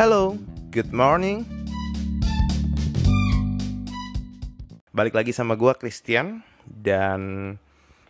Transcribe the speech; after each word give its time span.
Hello, 0.00 0.32
good 0.72 0.96
morning. 0.96 1.44
Balik 4.96 5.12
lagi 5.12 5.28
sama 5.36 5.60
gue 5.60 5.68
Christian 5.76 6.40
dan 6.64 7.20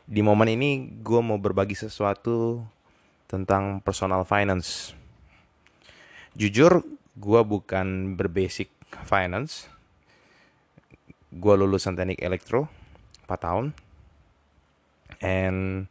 di 0.06 0.22
momen 0.22 0.54
ini 0.54 0.86
gue 0.86 1.18
mau 1.18 1.34
berbagi 1.34 1.74
sesuatu 1.74 2.62
tentang 3.26 3.82
personal 3.82 4.22
finance. 4.22 4.94
Jujur, 6.38 6.86
gue 7.18 7.40
bukan 7.42 8.14
berbasic 8.14 8.70
finance. 9.02 9.66
Gue 11.34 11.58
lulusan 11.58 11.98
teknik 11.98 12.22
elektro 12.22 12.70
4 13.26 13.34
tahun. 13.34 13.74
And, 15.18 15.90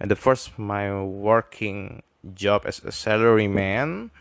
and 0.00 0.08
the 0.08 0.16
first 0.16 0.56
my 0.56 0.88
working 0.96 2.00
job 2.24 2.64
as 2.64 2.80
a 2.80 2.88
salaryman 2.88 4.16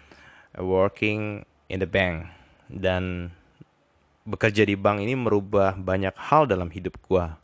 working 0.60 1.44
in 1.68 1.80
the 1.84 1.90
bank 1.90 2.30
dan 2.72 3.34
bekerja 4.26 4.66
di 4.66 4.74
bank 4.74 5.04
ini 5.04 5.14
merubah 5.14 5.78
banyak 5.78 6.16
hal 6.18 6.50
dalam 6.50 6.72
hidup 6.72 6.98
gua. 7.06 7.38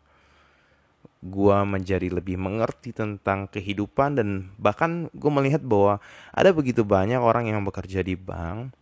Gua 1.22 1.62
menjadi 1.62 2.10
lebih 2.10 2.42
mengerti 2.42 2.90
tentang 2.90 3.46
kehidupan 3.46 4.18
dan 4.18 4.50
bahkan 4.58 5.06
gue 5.14 5.30
melihat 5.30 5.62
bahwa 5.62 6.02
ada 6.34 6.50
begitu 6.50 6.82
banyak 6.82 7.22
orang 7.22 7.46
yang 7.46 7.62
bekerja 7.62 8.02
di 8.02 8.18
bank 8.18 8.74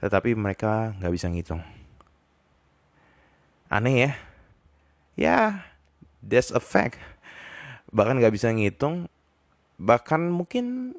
tetapi 0.00 0.36
mereka 0.36 0.92
nggak 1.00 1.14
bisa 1.14 1.26
ngitung. 1.32 1.64
Aneh 3.72 3.96
ya? 3.96 4.12
Ya, 5.16 5.38
that's 6.20 6.52
a 6.52 6.60
fact. 6.60 7.00
Bahkan 7.88 8.20
nggak 8.20 8.34
bisa 8.36 8.52
ngitung, 8.52 9.08
bahkan 9.80 10.28
mungkin 10.28 10.92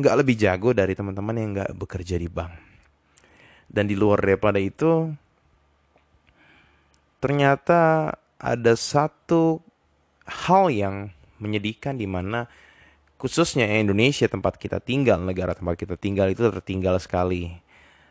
nggak 0.00 0.18
lebih 0.24 0.36
jago 0.36 0.72
dari 0.72 0.96
teman-teman 0.96 1.36
yang 1.36 1.50
nggak 1.56 1.70
bekerja 1.76 2.16
di 2.16 2.28
bank. 2.28 2.52
Dan 3.70 3.86
di 3.86 3.94
luar 3.94 4.18
daripada 4.24 4.58
itu, 4.58 5.06
ternyata 7.22 8.10
ada 8.40 8.72
satu 8.74 9.62
hal 10.26 10.72
yang 10.74 11.14
menyedihkan 11.38 11.94
di 11.94 12.08
mana 12.08 12.50
khususnya 13.20 13.68
Indonesia 13.68 14.26
tempat 14.26 14.56
kita 14.56 14.80
tinggal, 14.80 15.20
negara 15.22 15.52
tempat 15.52 15.76
kita 15.76 15.94
tinggal 16.00 16.32
itu 16.32 16.48
tertinggal 16.48 16.96
sekali. 16.98 17.52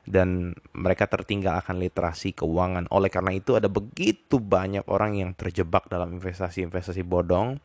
Dan 0.09 0.57
mereka 0.73 1.05
tertinggal 1.05 1.61
akan 1.61 1.85
literasi 1.85 2.33
keuangan. 2.33 2.89
Oleh 2.89 3.13
karena 3.13 3.29
itu 3.29 3.53
ada 3.53 3.69
begitu 3.69 4.41
banyak 4.41 4.81
orang 4.89 5.21
yang 5.21 5.37
terjebak 5.37 5.85
dalam 5.85 6.17
investasi-investasi 6.17 7.05
bodong. 7.05 7.61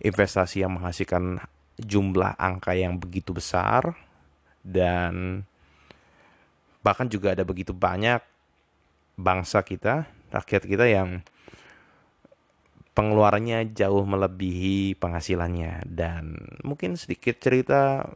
Investasi 0.00 0.64
yang 0.64 0.80
menghasilkan 0.80 1.44
jumlah 1.80 2.38
angka 2.38 2.74
yang 2.76 2.98
begitu 2.98 3.34
besar 3.34 3.94
dan 4.62 5.42
bahkan 6.84 7.08
juga 7.08 7.32
ada 7.32 7.42
begitu 7.42 7.72
banyak 7.74 8.22
bangsa 9.16 9.62
kita, 9.62 10.06
rakyat 10.30 10.62
kita 10.66 10.86
yang 10.86 11.24
pengeluarannya 12.94 13.74
jauh 13.74 14.06
melebihi 14.06 14.94
penghasilannya 15.02 15.82
dan 15.90 16.38
mungkin 16.62 16.94
sedikit 16.94 17.42
cerita 17.42 18.06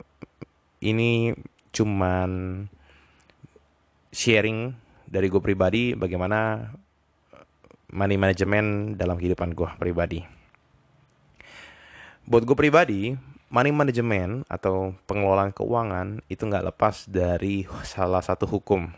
ini 0.79 1.34
cuman 1.75 2.62
sharing 4.14 4.70
dari 5.09 5.27
gue 5.27 5.42
pribadi 5.42 5.98
bagaimana 5.98 6.70
money 7.91 8.20
management 8.20 9.01
dalam 9.01 9.17
kehidupan 9.19 9.56
gue 9.56 9.69
pribadi. 9.81 10.20
Buat 12.29 12.45
gue 12.45 12.56
pribadi, 12.56 13.17
money 13.48 13.72
management 13.72 14.44
atau 14.48 14.92
pengelolaan 15.08 15.52
keuangan 15.56 16.20
itu 16.28 16.44
nggak 16.44 16.72
lepas 16.72 17.08
dari 17.08 17.64
salah 17.84 18.20
satu 18.20 18.44
hukum. 18.44 18.92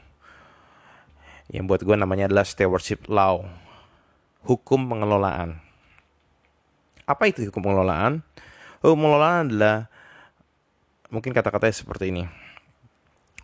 Yang 1.51 1.65
buat 1.67 1.81
gue 1.83 1.97
namanya 1.99 2.31
adalah 2.31 2.47
stewardship 2.47 3.11
law 3.11 3.43
hukum 4.47 4.87
pengelolaan. 4.91 5.59
Apa 7.07 7.27
itu 7.31 7.47
hukum 7.51 7.63
pengelolaan? 7.63 8.23
Hukum 8.83 8.99
pengelolaan 9.03 9.51
adalah 9.51 9.79
mungkin 11.11 11.35
kata-katanya 11.35 11.75
seperti 11.75 12.15
ini. 12.15 12.25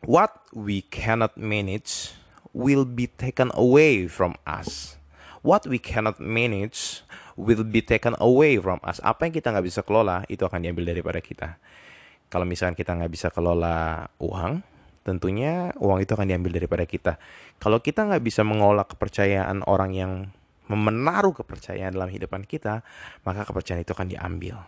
What 0.07 0.39
we 0.55 0.87
cannot 0.87 1.35
manage 1.35 2.15
will 2.55 2.87
be 2.87 3.11
taken 3.11 3.51
away 3.59 4.07
from 4.07 4.39
us. 4.47 4.95
What 5.43 5.67
we 5.67 5.83
cannot 5.83 6.23
manage 6.23 7.03
will 7.37 7.63
be 7.63 7.85
taken 7.85 8.17
away 8.19 8.57
from 8.57 8.81
us. 8.83 8.99
Apa 9.05 9.29
yang 9.29 9.35
kita 9.37 9.53
nggak 9.53 9.67
bisa 9.69 9.81
kelola 9.85 10.25
itu 10.27 10.43
akan 10.43 10.65
diambil 10.65 10.91
daripada 10.91 11.21
kita. 11.21 11.61
Kalau 12.27 12.49
misalkan 12.49 12.75
kita 12.75 12.97
nggak 12.97 13.13
bisa 13.13 13.29
kelola 13.31 14.09
uang, 14.19 14.65
tentunya 15.07 15.71
uang 15.79 16.03
itu 16.03 16.11
akan 16.17 16.27
diambil 16.27 16.59
daripada 16.59 16.83
kita. 16.83 17.23
Kalau 17.63 17.79
kita 17.79 18.09
nggak 18.11 18.25
bisa 18.25 18.43
mengolah 18.43 18.89
kepercayaan 18.89 19.63
orang 19.71 19.95
yang 19.95 20.13
memenaruh 20.67 21.31
kepercayaan 21.31 21.95
dalam 21.95 22.11
hidupan 22.11 22.43
kita, 22.43 22.83
maka 23.23 23.47
kepercayaan 23.47 23.87
itu 23.87 23.95
akan 23.95 24.11
diambil. 24.11 24.59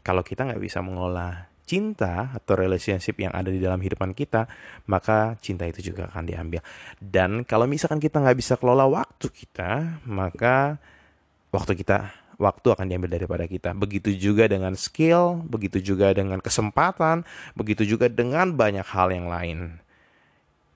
Kalau 0.00 0.24
kita 0.24 0.48
nggak 0.48 0.62
bisa 0.64 0.80
mengolah 0.80 1.52
cinta 1.68 2.32
atau 2.32 2.56
relationship 2.56 3.20
yang 3.20 3.36
ada 3.36 3.52
di 3.52 3.60
dalam 3.60 3.76
hidupan 3.76 4.16
kita, 4.16 4.48
maka 4.88 5.36
cinta 5.44 5.68
itu 5.68 5.92
juga 5.92 6.08
akan 6.08 6.24
diambil. 6.24 6.64
Dan 6.96 7.44
kalau 7.44 7.68
misalkan 7.68 8.00
kita 8.00 8.24
nggak 8.24 8.40
bisa 8.40 8.56
kelola 8.56 8.88
waktu 8.88 9.28
kita, 9.28 10.00
maka 10.08 10.80
waktu 11.54 11.72
kita 11.78 12.12
waktu 12.38 12.68
akan 12.70 12.86
diambil 12.86 13.10
daripada 13.18 13.44
kita. 13.50 13.74
Begitu 13.74 14.14
juga 14.14 14.46
dengan 14.46 14.78
skill, 14.78 15.42
begitu 15.44 15.82
juga 15.82 16.14
dengan 16.14 16.38
kesempatan, 16.38 17.26
begitu 17.58 17.82
juga 17.84 18.06
dengan 18.06 18.54
banyak 18.54 18.86
hal 18.86 19.10
yang 19.10 19.26
lain. 19.26 19.82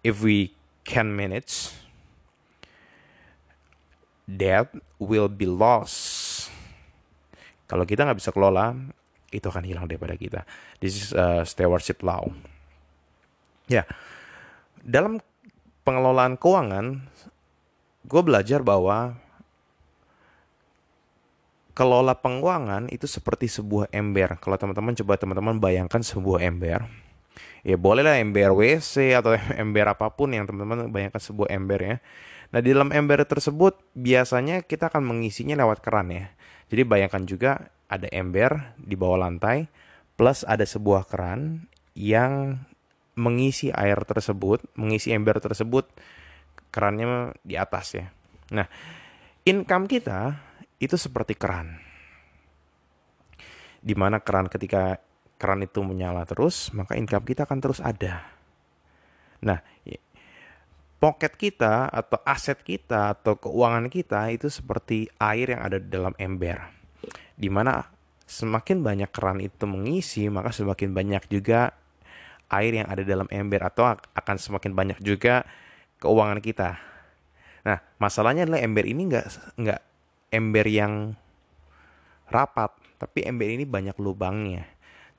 If 0.02 0.20
we 0.26 0.50
can 0.82 1.14
manage, 1.14 1.70
that 4.26 4.74
will 4.98 5.30
be 5.30 5.46
lost. 5.46 6.50
Kalau 7.70 7.86
kita 7.86 8.02
nggak 8.04 8.18
bisa 8.18 8.34
kelola, 8.34 8.74
itu 9.30 9.46
akan 9.46 9.64
hilang 9.64 9.86
daripada 9.86 10.18
kita. 10.18 10.42
This 10.82 10.98
is 10.98 11.08
a 11.14 11.46
stewardship 11.46 12.02
law. 12.02 12.26
Ya, 13.70 13.86
dalam 14.82 15.22
pengelolaan 15.86 16.34
keuangan, 16.36 17.06
gue 18.04 18.22
belajar 18.26 18.60
bahwa 18.66 19.14
kelola 21.82 22.14
penguangan 22.14 22.86
itu 22.94 23.10
seperti 23.10 23.50
sebuah 23.50 23.90
ember. 23.90 24.38
Kalau 24.38 24.54
teman-teman 24.54 24.94
coba 25.02 25.18
teman-teman 25.18 25.58
bayangkan 25.58 25.98
sebuah 25.98 26.38
ember. 26.46 26.86
Ya 27.66 27.74
bolehlah 27.74 28.22
ember 28.22 28.54
WC 28.54 29.18
atau 29.18 29.34
ember 29.62 29.90
apa 29.90 30.14
pun 30.14 30.30
yang 30.30 30.46
teman-teman 30.46 30.86
bayangkan 30.94 31.18
sebuah 31.18 31.50
ember 31.50 31.82
ya. 31.82 31.96
Nah 32.54 32.62
di 32.62 32.70
dalam 32.70 32.94
ember 32.94 33.26
tersebut 33.26 33.82
biasanya 33.98 34.62
kita 34.62 34.94
akan 34.94 35.02
mengisinya 35.02 35.58
lewat 35.58 35.82
keran 35.82 36.14
ya. 36.14 36.30
Jadi 36.70 36.86
bayangkan 36.86 37.26
juga 37.26 37.50
ada 37.90 38.06
ember 38.14 38.78
di 38.78 38.94
bawah 38.94 39.26
lantai 39.26 39.66
plus 40.14 40.46
ada 40.46 40.62
sebuah 40.62 41.10
keran 41.10 41.66
yang 41.98 42.62
mengisi 43.18 43.74
air 43.74 43.98
tersebut, 44.06 44.62
mengisi 44.78 45.10
ember 45.10 45.42
tersebut 45.42 45.90
kerannya 46.70 47.34
di 47.42 47.58
atas 47.58 47.98
ya. 47.98 48.06
Nah, 48.54 48.70
income 49.42 49.90
kita 49.90 50.51
itu 50.82 50.98
seperti 50.98 51.38
keran. 51.38 51.78
Di 53.78 53.94
mana 53.94 54.18
keran 54.18 54.50
ketika 54.50 54.98
keran 55.38 55.62
itu 55.62 55.82
menyala 55.86 56.26
terus, 56.26 56.74
maka 56.74 56.98
income 56.98 57.22
kita 57.22 57.46
akan 57.46 57.58
terus 57.62 57.78
ada. 57.78 58.26
Nah, 59.42 59.58
pocket 61.02 61.34
kita 61.34 61.90
atau 61.90 62.18
aset 62.22 62.62
kita 62.62 63.18
atau 63.18 63.34
keuangan 63.34 63.90
kita 63.90 64.30
itu 64.30 64.46
seperti 64.46 65.10
air 65.18 65.54
yang 65.54 65.62
ada 65.62 65.82
dalam 65.82 66.14
ember. 66.14 66.62
Di 67.34 67.50
mana 67.50 67.90
semakin 68.22 68.86
banyak 68.86 69.10
keran 69.10 69.42
itu 69.42 69.66
mengisi, 69.66 70.30
maka 70.30 70.54
semakin 70.54 70.94
banyak 70.94 71.26
juga 71.26 71.74
air 72.54 72.78
yang 72.78 72.86
ada 72.86 73.02
dalam 73.02 73.26
ember 73.34 73.66
atau 73.66 73.98
akan 73.98 74.36
semakin 74.38 74.78
banyak 74.78 74.98
juga 75.02 75.42
keuangan 75.98 76.38
kita. 76.38 76.78
Nah, 77.66 77.78
masalahnya 77.98 78.46
adalah 78.46 78.62
ember 78.62 78.86
ini 78.86 79.10
nggak 79.10 79.26
nggak 79.58 79.80
ember 80.32 80.66
yang 80.66 81.12
rapat, 82.32 82.72
tapi 82.96 83.28
ember 83.28 83.52
ini 83.52 83.68
banyak 83.68 83.94
lubangnya. 84.00 84.64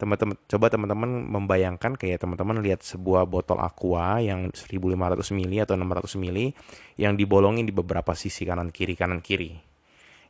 Teman-teman 0.01 0.35
coba 0.49 0.67
teman-teman 0.73 1.29
membayangkan 1.29 1.95
kayak 1.95 2.25
teman-teman 2.25 2.59
lihat 2.59 2.81
sebuah 2.81 3.29
botol 3.29 3.61
aqua 3.61 4.19
yang 4.19 4.49
1500 4.51 5.21
ml 5.31 5.53
atau 5.63 5.77
600 5.77 6.19
ml 6.19 6.51
yang 6.99 7.13
dibolongin 7.13 7.63
di 7.63 7.71
beberapa 7.71 8.11
sisi 8.17 8.43
kanan 8.43 8.73
kiri 8.73 8.97
kanan 8.97 9.21
kiri. 9.21 9.53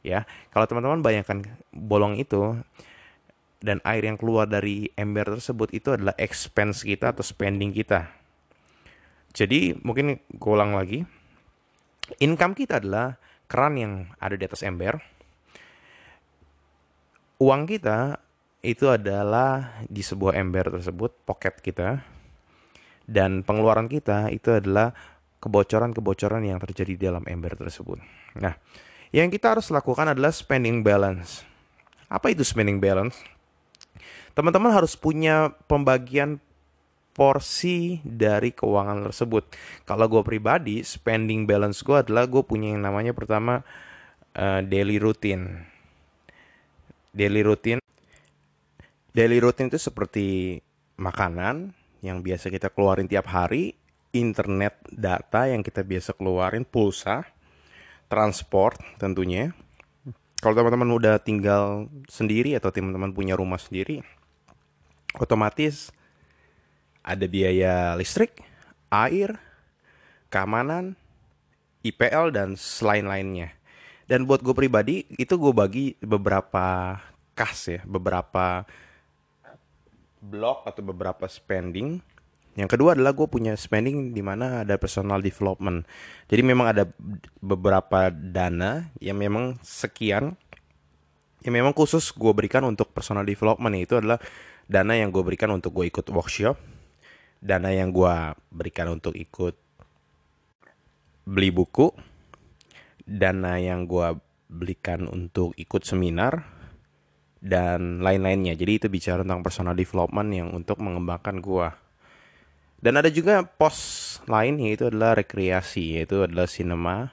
Ya, 0.03 0.27
kalau 0.51 0.68
teman-teman 0.68 1.00
bayangkan 1.00 1.47
bolong 1.71 2.19
itu 2.19 2.59
dan 3.63 3.79
air 3.88 4.03
yang 4.03 4.19
keluar 4.19 4.44
dari 4.44 4.91
ember 5.00 5.39
tersebut 5.39 5.71
itu 5.71 5.95
adalah 5.95 6.12
expense 6.19 6.83
kita 6.83 7.15
atau 7.15 7.24
spending 7.24 7.71
kita. 7.71 8.12
Jadi 9.31 9.74
mungkin 9.81 10.19
gue 10.19 10.56
lagi. 10.59 11.00
Income 12.19 12.53
kita 12.59 12.83
adalah 12.83 13.15
keran 13.53 13.77
yang 13.77 13.94
ada 14.17 14.33
di 14.33 14.50
atas 14.50 14.65
ember. 14.65 14.97
Uang 17.38 17.69
kita 17.69 18.17
itu 18.65 18.89
adalah 18.89 19.77
di 19.85 20.01
sebuah 20.01 20.33
ember 20.41 20.73
tersebut, 20.73 21.13
pocket 21.29 21.61
kita. 21.61 22.01
dan 23.03 23.44
pengeluaran 23.44 23.91
kita 23.91 24.31
itu 24.31 24.47
adalah 24.47 24.95
kebocoran-kebocoran 25.44 26.39
yang 26.47 26.55
terjadi 26.63 26.95
di 26.95 27.03
dalam 27.03 27.27
ember 27.27 27.59
tersebut. 27.59 28.00
Nah, 28.39 28.55
yang 29.11 29.27
kita 29.27 29.51
harus 29.59 29.67
lakukan 29.75 30.15
adalah 30.15 30.31
spending 30.31 30.88
balance. 30.88 31.44
Apa 32.07 32.31
itu 32.31 32.47
spending 32.47 32.79
balance? 32.79 33.19
Teman-teman 34.31 34.71
harus 34.71 34.95
punya 34.95 35.51
pembagian 35.67 36.39
porsi 37.13 38.01
dari 38.01 38.51
keuangan 38.51 39.06
tersebut. 39.10 39.54
Kalau 39.86 40.10
gue 40.10 40.25
pribadi, 40.25 40.81
spending 40.81 41.45
balance 41.45 41.86
gue 41.86 42.01
adalah 42.01 42.25
gue 42.25 42.42
punya 42.42 42.74
yang 42.74 42.81
namanya 42.81 43.13
pertama 43.13 43.62
uh, 44.33 44.62
daily 44.65 44.98
routine. 44.98 45.69
Daily 47.13 47.45
routine. 47.45 47.80
Daily 49.13 49.38
routine 49.38 49.69
itu 49.69 49.77
seperti 49.77 50.57
makanan 50.98 51.77
yang 52.01 52.25
biasa 52.25 52.50
kita 52.50 52.74
keluarin 52.74 53.06
tiap 53.06 53.30
hari 53.30 53.77
internet 54.13 54.77
data 54.89 55.50
yang 55.50 55.65
kita 55.65 55.81
biasa 55.81 56.13
keluarin, 56.18 56.65
pulsa, 56.65 57.25
transport 58.10 58.77
tentunya. 59.01 59.54
Kalau 60.42 60.54
teman-teman 60.54 60.92
udah 60.94 61.18
tinggal 61.24 61.88
sendiri 62.06 62.54
atau 62.57 62.69
teman-teman 62.69 63.15
punya 63.15 63.33
rumah 63.33 63.57
sendiri, 63.57 64.04
otomatis 65.18 65.89
ada 67.03 67.25
biaya 67.27 67.94
listrik, 68.00 68.39
air, 68.88 69.35
keamanan, 70.31 70.95
IPL 71.83 72.31
dan 72.31 72.55
selain 72.55 73.05
lainnya. 73.05 73.51
Dan 74.07 74.23
buat 74.27 74.39
gue 74.39 74.55
pribadi 74.55 75.03
itu 75.19 75.35
gue 75.35 75.53
bagi 75.53 75.85
beberapa 76.00 76.97
kas 77.35 77.67
ya, 77.67 77.81
beberapa 77.83 78.63
blok 80.23 80.63
atau 80.63 80.81
beberapa 80.81 81.27
spending 81.27 82.00
yang 82.53 82.69
kedua 82.69 82.94
adalah 82.94 83.17
gue 83.17 83.25
punya 83.25 83.57
spending 83.57 84.13
di 84.13 84.21
mana 84.21 84.61
ada 84.61 84.77
personal 84.77 85.17
development. 85.25 85.89
Jadi 86.29 86.41
memang 86.45 86.69
ada 86.69 86.85
beberapa 87.41 88.13
dana 88.13 88.94
yang 89.01 89.17
memang 89.17 89.57
sekian 89.65 90.38
yang 91.44 91.53
memang 91.59 91.75
khusus 91.75 92.13
gue 92.15 92.31
berikan 92.31 92.63
untuk 92.63 92.95
personal 92.95 93.27
development 93.27 93.75
itu 93.75 94.00
adalah 94.00 94.21
dana 94.69 94.95
yang 94.95 95.11
gue 95.11 95.19
berikan 95.25 95.51
untuk 95.51 95.75
gue 95.75 95.91
ikut 95.91 96.07
workshop, 96.07 96.55
dana 97.44 97.75
yang 97.75 97.92
gue 97.92 98.16
berikan 98.56 98.88
untuk 98.88 99.12
ikut 99.19 99.60
beli 101.28 101.51
buku, 101.51 101.92
dana 103.04 103.60
yang 103.60 103.84
gue 103.84 104.16
belikan 104.48 105.12
untuk 105.12 105.51
ikut 105.60 105.84
seminar, 105.84 106.48
dan 107.44 108.00
lain-lainnya. 108.00 108.56
Jadi 108.56 108.72
itu 108.80 108.88
bicara 108.88 109.28
tentang 109.28 109.44
personal 109.44 109.75
development 109.75 110.30
yang 110.31 110.50
untuk 110.56 110.80
mengembangkan 110.80 111.44
gue. 111.44 111.68
Dan 112.80 113.00
ada 113.00 113.12
juga 113.12 113.44
pos 113.44 114.19
lain 114.28 114.60
yaitu 114.63 114.88
adalah 114.88 115.19
rekreasi, 115.19 116.00
yaitu 116.00 116.24
adalah 116.24 116.48
cinema 116.48 117.12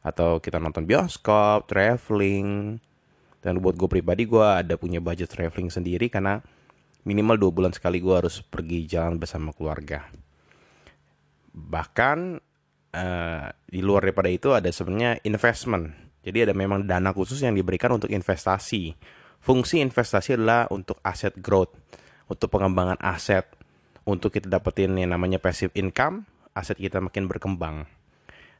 atau 0.00 0.40
kita 0.40 0.56
nonton 0.56 0.88
bioskop, 0.88 1.68
traveling. 1.68 2.80
Dan 3.44 3.60
buat 3.60 3.76
gue 3.76 3.88
pribadi 3.88 4.24
gue 4.24 4.44
ada 4.44 4.80
punya 4.80 5.04
budget 5.04 5.28
traveling 5.28 5.68
sendiri 5.68 6.08
karena 6.08 6.40
minimal 7.06 7.38
dua 7.38 7.52
bulan 7.54 7.72
sekali 7.72 8.02
gue 8.02 8.12
harus 8.12 8.42
pergi 8.42 8.84
jalan 8.90 9.16
bersama 9.22 9.54
keluarga. 9.54 10.10
Bahkan 11.54 12.18
uh, 12.92 13.46
di 13.70 13.80
luar 13.80 14.04
daripada 14.10 14.28
itu 14.28 14.50
ada 14.52 14.68
sebenarnya 14.68 15.22
investment. 15.22 15.94
Jadi 16.26 16.50
ada 16.50 16.54
memang 16.58 16.82
dana 16.82 17.14
khusus 17.14 17.38
yang 17.38 17.54
diberikan 17.54 17.94
untuk 17.94 18.10
investasi. 18.10 18.98
Fungsi 19.38 19.78
investasi 19.78 20.34
adalah 20.34 20.66
untuk 20.74 20.98
aset 21.06 21.38
growth, 21.38 21.70
untuk 22.26 22.50
pengembangan 22.50 22.98
aset 22.98 23.46
untuk 24.06 24.30
kita 24.30 24.46
dapetin 24.46 24.94
yang 24.94 25.10
namanya 25.12 25.42
passive 25.42 25.74
income, 25.74 26.24
aset 26.54 26.78
kita 26.78 27.02
makin 27.02 27.26
berkembang. 27.26 27.84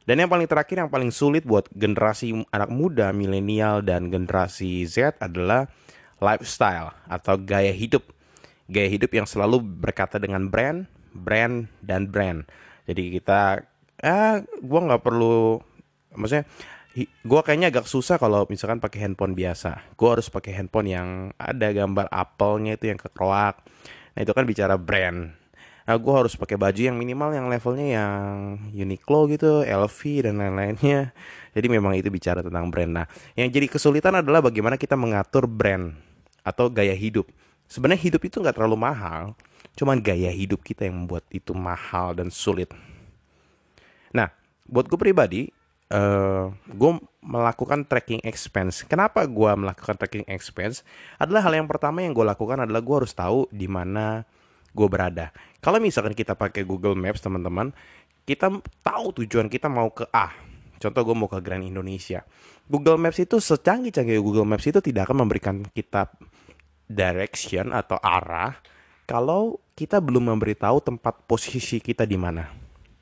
Dan 0.03 0.23
yang 0.23 0.31
paling 0.31 0.47
terakhir, 0.47 0.79
yang 0.79 0.91
paling 0.91 1.11
sulit 1.11 1.43
buat 1.43 1.67
generasi 1.71 2.31
anak 2.51 2.71
muda, 2.71 3.11
milenial, 3.11 3.83
dan 3.83 4.07
generasi 4.07 4.83
Z 4.87 5.19
adalah 5.19 5.67
lifestyle 6.19 6.95
atau 7.07 7.35
gaya 7.39 7.71
hidup. 7.75 8.03
Gaya 8.67 8.87
hidup 8.91 9.11
yang 9.15 9.27
selalu 9.27 9.63
berkata 9.63 10.19
dengan 10.19 10.51
brand, 10.51 10.87
brand, 11.15 11.71
dan 11.79 12.11
brand. 12.11 12.43
Jadi 12.87 13.19
kita, 13.19 13.63
ah, 14.03 14.35
gue 14.43 14.79
nggak 14.83 15.03
perlu, 15.03 15.59
maksudnya, 16.15 16.43
gue 17.03 17.41
kayaknya 17.43 17.71
agak 17.71 17.87
susah 17.87 18.19
kalau 18.19 18.43
misalkan 18.51 18.83
pakai 18.83 19.07
handphone 19.07 19.35
biasa. 19.35 19.95
Gue 19.95 20.09
harus 20.17 20.27
pakai 20.27 20.55
handphone 20.57 20.87
yang 20.91 21.07
ada 21.39 21.71
gambar 21.71 22.11
apelnya 22.11 22.75
itu 22.75 22.91
yang 22.91 22.99
kekroak 22.99 23.63
Nah 24.17 24.25
itu 24.25 24.33
kan 24.33 24.49
bicara 24.49 24.81
brand. 24.81 25.29
Nah 25.85 25.95
gue 25.95 26.13
harus 26.17 26.33
pakai 26.33 26.57
baju 26.57 26.81
yang 26.81 26.97
minimal 26.97 27.37
yang 27.37 27.45
levelnya 27.53 28.01
yang 28.01 28.25
Uniqlo 28.73 29.29
gitu, 29.29 29.61
LV 29.61 30.25
dan 30.25 30.41
lain-lainnya. 30.41 31.13
Jadi 31.55 31.67
memang 31.69 31.93
itu 31.93 32.09
bicara 32.09 32.41
tentang 32.41 32.73
brand. 32.73 32.91
Nah 32.97 33.05
yang 33.37 33.53
jadi 33.53 33.69
kesulitan 33.69 34.17
adalah 34.17 34.41
bagaimana 34.41 34.77
kita 34.77 34.97
mengatur 34.97 35.45
brand 35.45 35.93
atau 36.41 36.73
gaya 36.73 36.97
hidup. 36.97 37.29
Sebenarnya 37.67 38.01
hidup 38.07 38.23
itu 38.23 38.39
nggak 38.39 38.55
terlalu 38.55 38.79
mahal, 38.79 39.35
cuman 39.75 39.99
gaya 39.99 40.31
hidup 40.31 40.63
kita 40.63 40.87
yang 40.87 41.03
membuat 41.03 41.27
itu 41.29 41.51
mahal 41.51 42.15
dan 42.15 42.31
sulit. 42.31 42.71
Nah, 44.15 44.31
buat 44.63 44.87
gue 44.87 44.99
pribadi, 44.99 45.51
uh, 45.91 45.95
eh, 45.95 46.45
gue 46.71 46.91
melakukan 47.23 47.83
tracking 47.83 48.23
expense. 48.23 48.87
Kenapa 48.87 49.27
gue 49.27 49.51
melakukan 49.55 49.99
tracking 49.99 50.25
expense? 50.31 50.83
Adalah 51.19 51.43
hal 51.43 51.53
yang 51.59 51.67
pertama 51.67 52.03
yang 52.03 52.15
gue 52.15 52.23
lakukan 52.23 52.63
adalah 52.63 52.79
gue 52.79 52.95
harus 53.03 53.11
tahu 53.11 53.51
di 53.51 53.67
mana 53.67 54.23
gue 54.71 54.87
berada. 54.87 55.35
Kalau 55.59 55.81
misalkan 55.83 56.15
kita 56.15 56.37
pakai 56.37 56.63
Google 56.63 56.95
Maps 56.95 57.19
teman-teman, 57.19 57.75
kita 58.27 58.51
tahu 58.83 59.23
tujuan 59.23 59.47
kita 59.47 59.71
mau 59.71 59.91
ke 59.91 60.07
A. 60.11 60.35
Contoh 60.77 61.01
gue 61.01 61.15
mau 61.17 61.25
ke 61.25 61.39
Grand 61.41 61.63
Indonesia. 61.63 62.21
Google 62.67 62.99
Maps 62.99 63.17
itu 63.17 63.39
secanggih-canggih 63.39 64.19
Google 64.19 64.45
Maps 64.45 64.67
itu 64.67 64.83
tidak 64.83 65.09
akan 65.09 65.25
memberikan 65.25 65.63
kita 65.71 66.11
direction 66.87 67.75
atau 67.75 67.99
arah 67.99 68.55
kalau 69.07 69.59
kita 69.77 70.01
belum 70.01 70.35
memberitahu 70.35 70.83
tempat 70.83 71.23
posisi 71.29 71.79
kita 71.79 72.03
di 72.03 72.17
mana. 72.19 72.49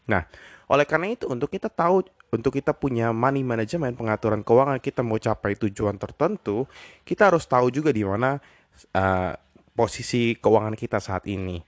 Nah, 0.06 0.22
oleh 0.70 0.86
karena 0.86 1.14
itu 1.14 1.26
untuk 1.30 1.50
kita 1.50 1.70
tahu 1.70 2.06
untuk 2.34 2.52
kita 2.52 2.76
punya 2.76 3.16
money 3.16 3.42
management, 3.46 3.96
pengaturan 3.96 4.44
keuangan 4.44 4.84
kita 4.84 5.02
mau 5.06 5.16
capai 5.16 5.56
tujuan 5.56 5.96
tertentu, 5.96 6.68
kita 7.08 7.32
harus 7.32 7.48
tahu 7.48 7.72
juga 7.72 7.96
di 7.96 8.04
mana 8.04 8.44
uh, 8.92 9.32
posisi 9.72 10.36
keuangan 10.36 10.76
kita 10.76 11.00
saat 11.00 11.26
ini. 11.32 11.64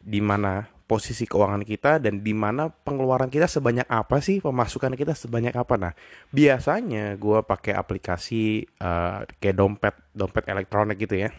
Di 0.00 0.22
mana 0.22 0.64
posisi 0.86 1.26
keuangan 1.26 1.66
kita 1.66 1.98
dan 1.98 2.22
di 2.22 2.30
mana 2.30 2.70
pengeluaran 2.70 3.26
kita 3.26 3.50
sebanyak 3.50 3.84
apa 3.90 4.22
sih, 4.22 4.38
pemasukan 4.38 4.94
kita 4.94 5.12
sebanyak 5.12 5.52
apa. 5.52 5.74
Nah, 5.76 5.92
biasanya 6.30 7.18
gue 7.18 7.42
pakai 7.42 7.74
aplikasi 7.74 8.64
uh, 8.80 9.26
kayak 9.42 9.56
dompet, 9.58 9.94
dompet 10.14 10.46
elektronik 10.48 10.96
gitu 11.02 11.26
ya. 11.26 11.34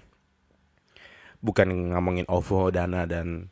Bukan 1.40 1.94
ngomongin 1.94 2.26
OVO, 2.28 2.74
Dana 2.74 3.06
dan 3.06 3.50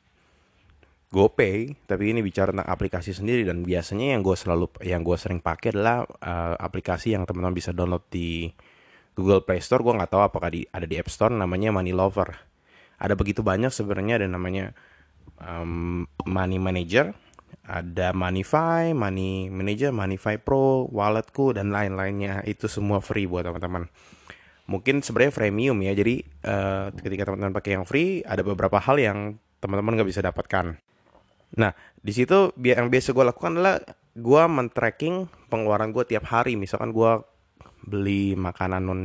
GoPay, 1.16 1.88
tapi 1.88 2.12
ini 2.12 2.20
bicara 2.20 2.52
tentang 2.52 2.68
aplikasi 2.68 3.16
sendiri 3.16 3.48
dan 3.48 3.64
biasanya 3.64 4.18
yang 4.18 4.22
gue 4.26 4.36
selalu 4.36 4.68
yang 4.84 5.00
gue 5.00 5.16
sering 5.16 5.40
pakai 5.40 5.72
adalah 5.72 6.04
uh, 6.04 6.60
aplikasi 6.60 7.16
yang 7.16 7.24
teman-teman 7.24 7.56
bisa 7.56 7.72
download 7.72 8.04
di 8.12 8.52
Google 9.16 9.46
Play 9.48 9.64
Store. 9.64 9.80
Gue 9.80 9.96
nggak 9.96 10.12
tahu 10.12 10.22
apakah 10.28 10.52
di, 10.52 10.68
ada 10.68 10.84
di 10.84 11.00
App 11.00 11.08
Store 11.08 11.32
namanya 11.32 11.72
Money 11.72 11.96
Lover. 11.96 12.36
Ada 13.00 13.16
begitu 13.16 13.48
banyak 13.48 13.72
sebenarnya 13.72 14.20
ada 14.20 14.28
namanya 14.28 14.76
um, 15.40 16.04
Money 16.28 16.60
Manager, 16.60 17.16
ada 17.64 18.12
Moneyfy, 18.12 18.92
Money 18.92 19.48
Manager, 19.48 19.96
Moneyfy 19.96 20.44
Pro, 20.44 20.92
Walletku 20.92 21.56
dan 21.56 21.72
lain-lainnya. 21.72 22.44
Itu 22.44 22.68
semua 22.68 23.00
free 23.00 23.24
buat 23.24 23.48
teman-teman. 23.48 23.88
Mungkin 24.66 25.06
sebenarnya 25.06 25.34
premium 25.34 25.78
ya. 25.86 25.94
Jadi 25.94 26.26
uh, 26.46 26.90
ketika 26.98 27.30
teman-teman 27.30 27.54
pakai 27.54 27.72
yang 27.78 27.86
free, 27.86 28.26
ada 28.26 28.42
beberapa 28.42 28.82
hal 28.82 28.98
yang 28.98 29.38
teman-teman 29.62 30.02
nggak 30.02 30.10
bisa 30.10 30.22
dapatkan. 30.26 30.78
Nah, 31.56 31.72
di 32.02 32.12
situ 32.12 32.52
yang 32.60 32.90
biasa 32.90 33.14
gue 33.14 33.26
lakukan 33.26 33.52
adalah 33.56 33.78
gue 34.16 34.44
men-tracking 34.50 35.30
pengeluaran 35.48 35.94
gue 35.94 36.04
tiap 36.10 36.26
hari. 36.28 36.58
Misalkan 36.58 36.90
gue 36.90 37.22
beli 37.86 38.34
makanan 38.34 38.82
non 38.82 39.02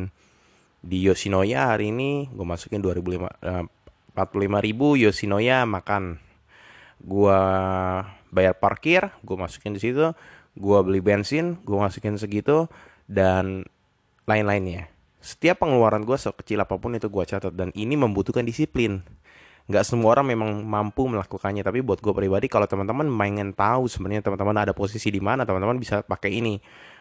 di 0.81 1.05
Yoshinoya 1.05 1.77
hari 1.77 1.93
ini 1.93 2.33
gue 2.33 2.47
masukin 2.49 2.81
2005 2.81 3.29
45 4.17 4.67
ribu 4.67 4.97
Yoshinoya 4.97 5.69
makan 5.69 6.17
gue 7.05 7.41
bayar 8.33 8.57
parkir 8.57 9.13
gue 9.21 9.37
masukin 9.37 9.77
di 9.77 9.81
situ 9.81 10.17
gue 10.57 10.79
beli 10.81 11.05
bensin 11.05 11.61
gue 11.61 11.77
masukin 11.77 12.17
segitu 12.17 12.67
dan 13.05 13.69
lain-lainnya 14.25 14.89
setiap 15.21 15.63
pengeluaran 15.63 16.03
gue 16.03 16.17
sekecil 16.17 16.65
apa 16.65 16.81
pun 16.81 16.97
itu 16.97 17.13
gue 17.13 17.25
catat 17.29 17.53
dan 17.53 17.69
ini 17.77 17.95
membutuhkan 17.95 18.43
disiplin 18.45 19.05
nggak 19.71 19.85
semua 19.87 20.19
orang 20.19 20.35
memang 20.35 20.67
mampu 20.67 21.07
melakukannya 21.07 21.63
tapi 21.63 21.85
buat 21.85 22.03
gue 22.03 22.11
pribadi 22.11 22.51
kalau 22.51 22.67
teman-teman 22.67 23.07
pengen 23.07 23.55
tahu 23.55 23.87
sebenarnya 23.87 24.27
teman-teman 24.27 24.57
ada 24.67 24.73
posisi 24.75 25.13
di 25.13 25.23
mana 25.23 25.47
teman-teman 25.47 25.79
bisa 25.79 26.03
pakai 26.03 26.43
ini 26.43 26.59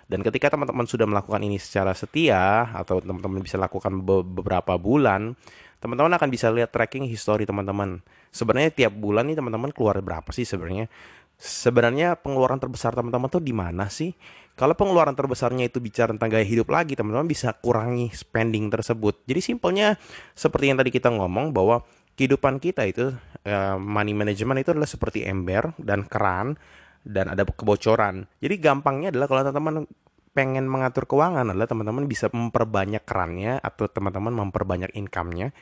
Dan 0.09 0.25
ketika 0.25 0.49
teman-teman 0.49 0.89
sudah 0.89 1.05
melakukan 1.05 1.37
ini 1.45 1.61
secara 1.61 1.93
setia 1.93 2.65
atau 2.73 2.97
teman-teman 2.97 3.45
bisa 3.45 3.61
lakukan 3.61 4.01
be 4.01 4.25
beberapa 4.25 4.73
bulan, 4.81 5.37
teman-teman 5.77 6.17
akan 6.17 6.29
bisa 6.33 6.49
lihat 6.49 6.73
tracking 6.73 7.05
history 7.05 7.45
teman-teman. 7.45 8.01
Sebenarnya 8.33 8.73
tiap 8.73 8.97
bulan 8.97 9.29
nih 9.29 9.37
teman-teman 9.37 9.69
keluar 9.69 10.01
berapa 10.01 10.25
sih 10.33 10.49
sebenarnya? 10.49 10.89
Sebenarnya 11.37 12.17
pengeluaran 12.17 12.57
terbesar 12.57 12.97
teman-teman 12.97 13.29
tuh 13.29 13.37
di 13.37 13.53
mana 13.53 13.85
sih? 13.93 14.17
Kalau 14.59 14.75
pengeluaran 14.75 15.15
terbesarnya 15.15 15.71
itu 15.71 15.79
bicara 15.79 16.11
tentang 16.11 16.35
gaya 16.35 16.43
hidup 16.43 16.67
lagi, 16.67 16.91
teman-teman 16.91 17.31
bisa 17.31 17.55
kurangi 17.55 18.11
spending 18.11 18.67
tersebut. 18.67 19.23
Jadi 19.23 19.39
simpelnya 19.39 19.95
seperti 20.35 20.67
yang 20.67 20.75
tadi 20.75 20.91
kita 20.91 21.07
ngomong 21.15 21.55
bahwa 21.55 21.79
kehidupan 22.19 22.59
kita 22.59 22.83
itu 22.83 23.15
uh, 23.47 23.79
money 23.79 24.11
management 24.11 24.59
itu 24.59 24.75
adalah 24.75 24.91
seperti 24.91 25.23
ember 25.23 25.71
dan 25.79 26.03
keran 26.03 26.59
dan 27.07 27.31
ada 27.31 27.47
kebocoran. 27.47 28.27
Jadi 28.43 28.59
gampangnya 28.59 29.15
adalah 29.15 29.31
kalau 29.31 29.41
teman-teman 29.47 29.87
pengen 30.35 30.67
mengatur 30.67 31.07
keuangan 31.07 31.55
adalah 31.55 31.63
teman-teman 31.63 32.03
bisa 32.11 32.27
memperbanyak 32.27 33.07
kerannya 33.07 33.63
atau 33.63 33.87
teman-teman 33.87 34.43
memperbanyak 34.43 34.91
income-nya. 34.91 35.55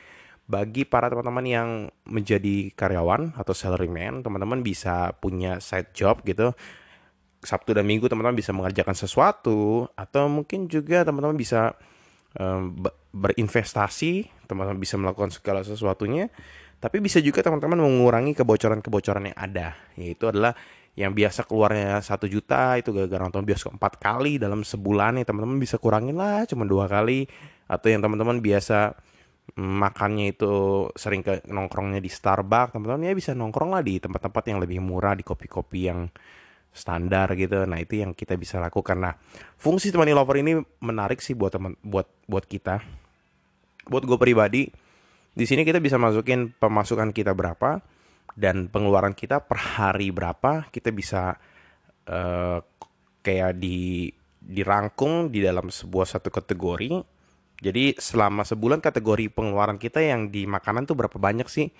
Bagi 0.50 0.82
para 0.82 1.06
teman-teman 1.06 1.46
yang 1.46 1.68
menjadi 2.02 2.74
karyawan 2.74 3.38
atau 3.38 3.54
salaryman, 3.54 4.26
teman-teman 4.26 4.66
bisa 4.66 5.14
punya 5.22 5.62
side 5.62 5.94
job 5.94 6.26
gitu 6.26 6.50
Sabtu 7.38 7.70
dan 7.70 7.86
Minggu 7.86 8.10
teman-teman 8.10 8.34
bisa 8.34 8.50
mengerjakan 8.50 8.98
sesuatu 8.98 9.86
atau 9.94 10.26
mungkin 10.26 10.66
juga 10.66 11.06
teman-teman 11.06 11.38
bisa 11.38 11.78
um, 12.34 12.74
berinvestasi, 13.14 14.26
teman-teman 14.50 14.78
bisa 14.78 14.98
melakukan 14.98 15.30
segala 15.30 15.62
sesuatunya. 15.62 16.28
Tapi 16.78 17.02
bisa 17.02 17.18
juga 17.18 17.42
teman-teman 17.42 17.78
mengurangi 17.82 18.38
kebocoran-kebocoran 18.38 19.34
yang 19.34 19.38
ada, 19.38 19.74
yaitu 19.98 20.30
adalah 20.30 20.54
yang 20.98 21.14
biasa 21.14 21.46
keluarnya 21.46 22.02
satu 22.02 22.26
juta 22.26 22.74
itu 22.74 22.90
gara-gara 22.90 23.22
nonton 23.22 23.46
bioskop 23.46 23.78
empat 23.78 24.02
kali 24.02 24.34
dalam 24.42 24.66
sebulan 24.66 25.22
nih 25.22 25.26
teman-teman 25.30 25.62
bisa 25.62 25.78
kurangin 25.78 26.18
lah 26.18 26.42
cuma 26.50 26.66
dua 26.66 26.90
kali 26.90 27.22
atau 27.70 27.86
yang 27.86 28.02
teman-teman 28.02 28.42
biasa 28.42 28.98
makannya 29.54 30.34
itu 30.34 30.86
sering 30.98 31.22
ke 31.22 31.46
nongkrongnya 31.46 32.02
di 32.02 32.10
Starbucks 32.10 32.74
teman-teman 32.74 33.06
ya 33.06 33.14
bisa 33.14 33.30
nongkrong 33.30 33.78
lah 33.78 33.82
di 33.86 34.02
tempat-tempat 34.02 34.42
yang 34.50 34.58
lebih 34.58 34.82
murah 34.82 35.14
di 35.14 35.22
kopi-kopi 35.22 35.80
yang 35.86 36.10
standar 36.72 37.32
gitu. 37.34 37.66
Nah, 37.66 37.82
itu 37.82 38.00
yang 38.00 38.14
kita 38.14 38.38
bisa 38.38 38.62
lakukan. 38.62 38.98
Nah, 38.98 39.14
fungsi 39.58 39.90
money 39.94 40.14
lover 40.14 40.38
ini 40.40 40.62
menarik 40.78 41.18
sih 41.18 41.34
buat 41.34 41.54
teman 41.54 41.74
buat 41.82 42.06
buat 42.30 42.46
kita. 42.46 42.84
Buat 43.88 44.04
gue 44.04 44.18
pribadi, 44.20 44.68
di 45.32 45.44
sini 45.48 45.64
kita 45.64 45.80
bisa 45.80 45.96
masukin 45.96 46.52
pemasukan 46.52 47.14
kita 47.14 47.32
berapa 47.32 47.80
dan 48.36 48.68
pengeluaran 48.68 49.16
kita 49.16 49.42
per 49.42 49.58
hari 49.58 50.12
berapa. 50.12 50.68
Kita 50.68 50.92
bisa 50.92 51.38
uh, 52.10 52.58
kayak 53.24 53.56
di 53.56 54.12
dirangkum 54.38 55.28
di 55.28 55.44
dalam 55.44 55.68
sebuah 55.68 56.06
satu 56.08 56.32
kategori. 56.32 57.04
Jadi 57.58 57.98
selama 57.98 58.46
sebulan 58.46 58.78
kategori 58.78 59.34
pengeluaran 59.34 59.82
kita 59.82 59.98
yang 59.98 60.30
di 60.30 60.46
makanan 60.46 60.86
tuh 60.86 60.94
berapa 60.94 61.18
banyak 61.18 61.50
sih? 61.50 61.74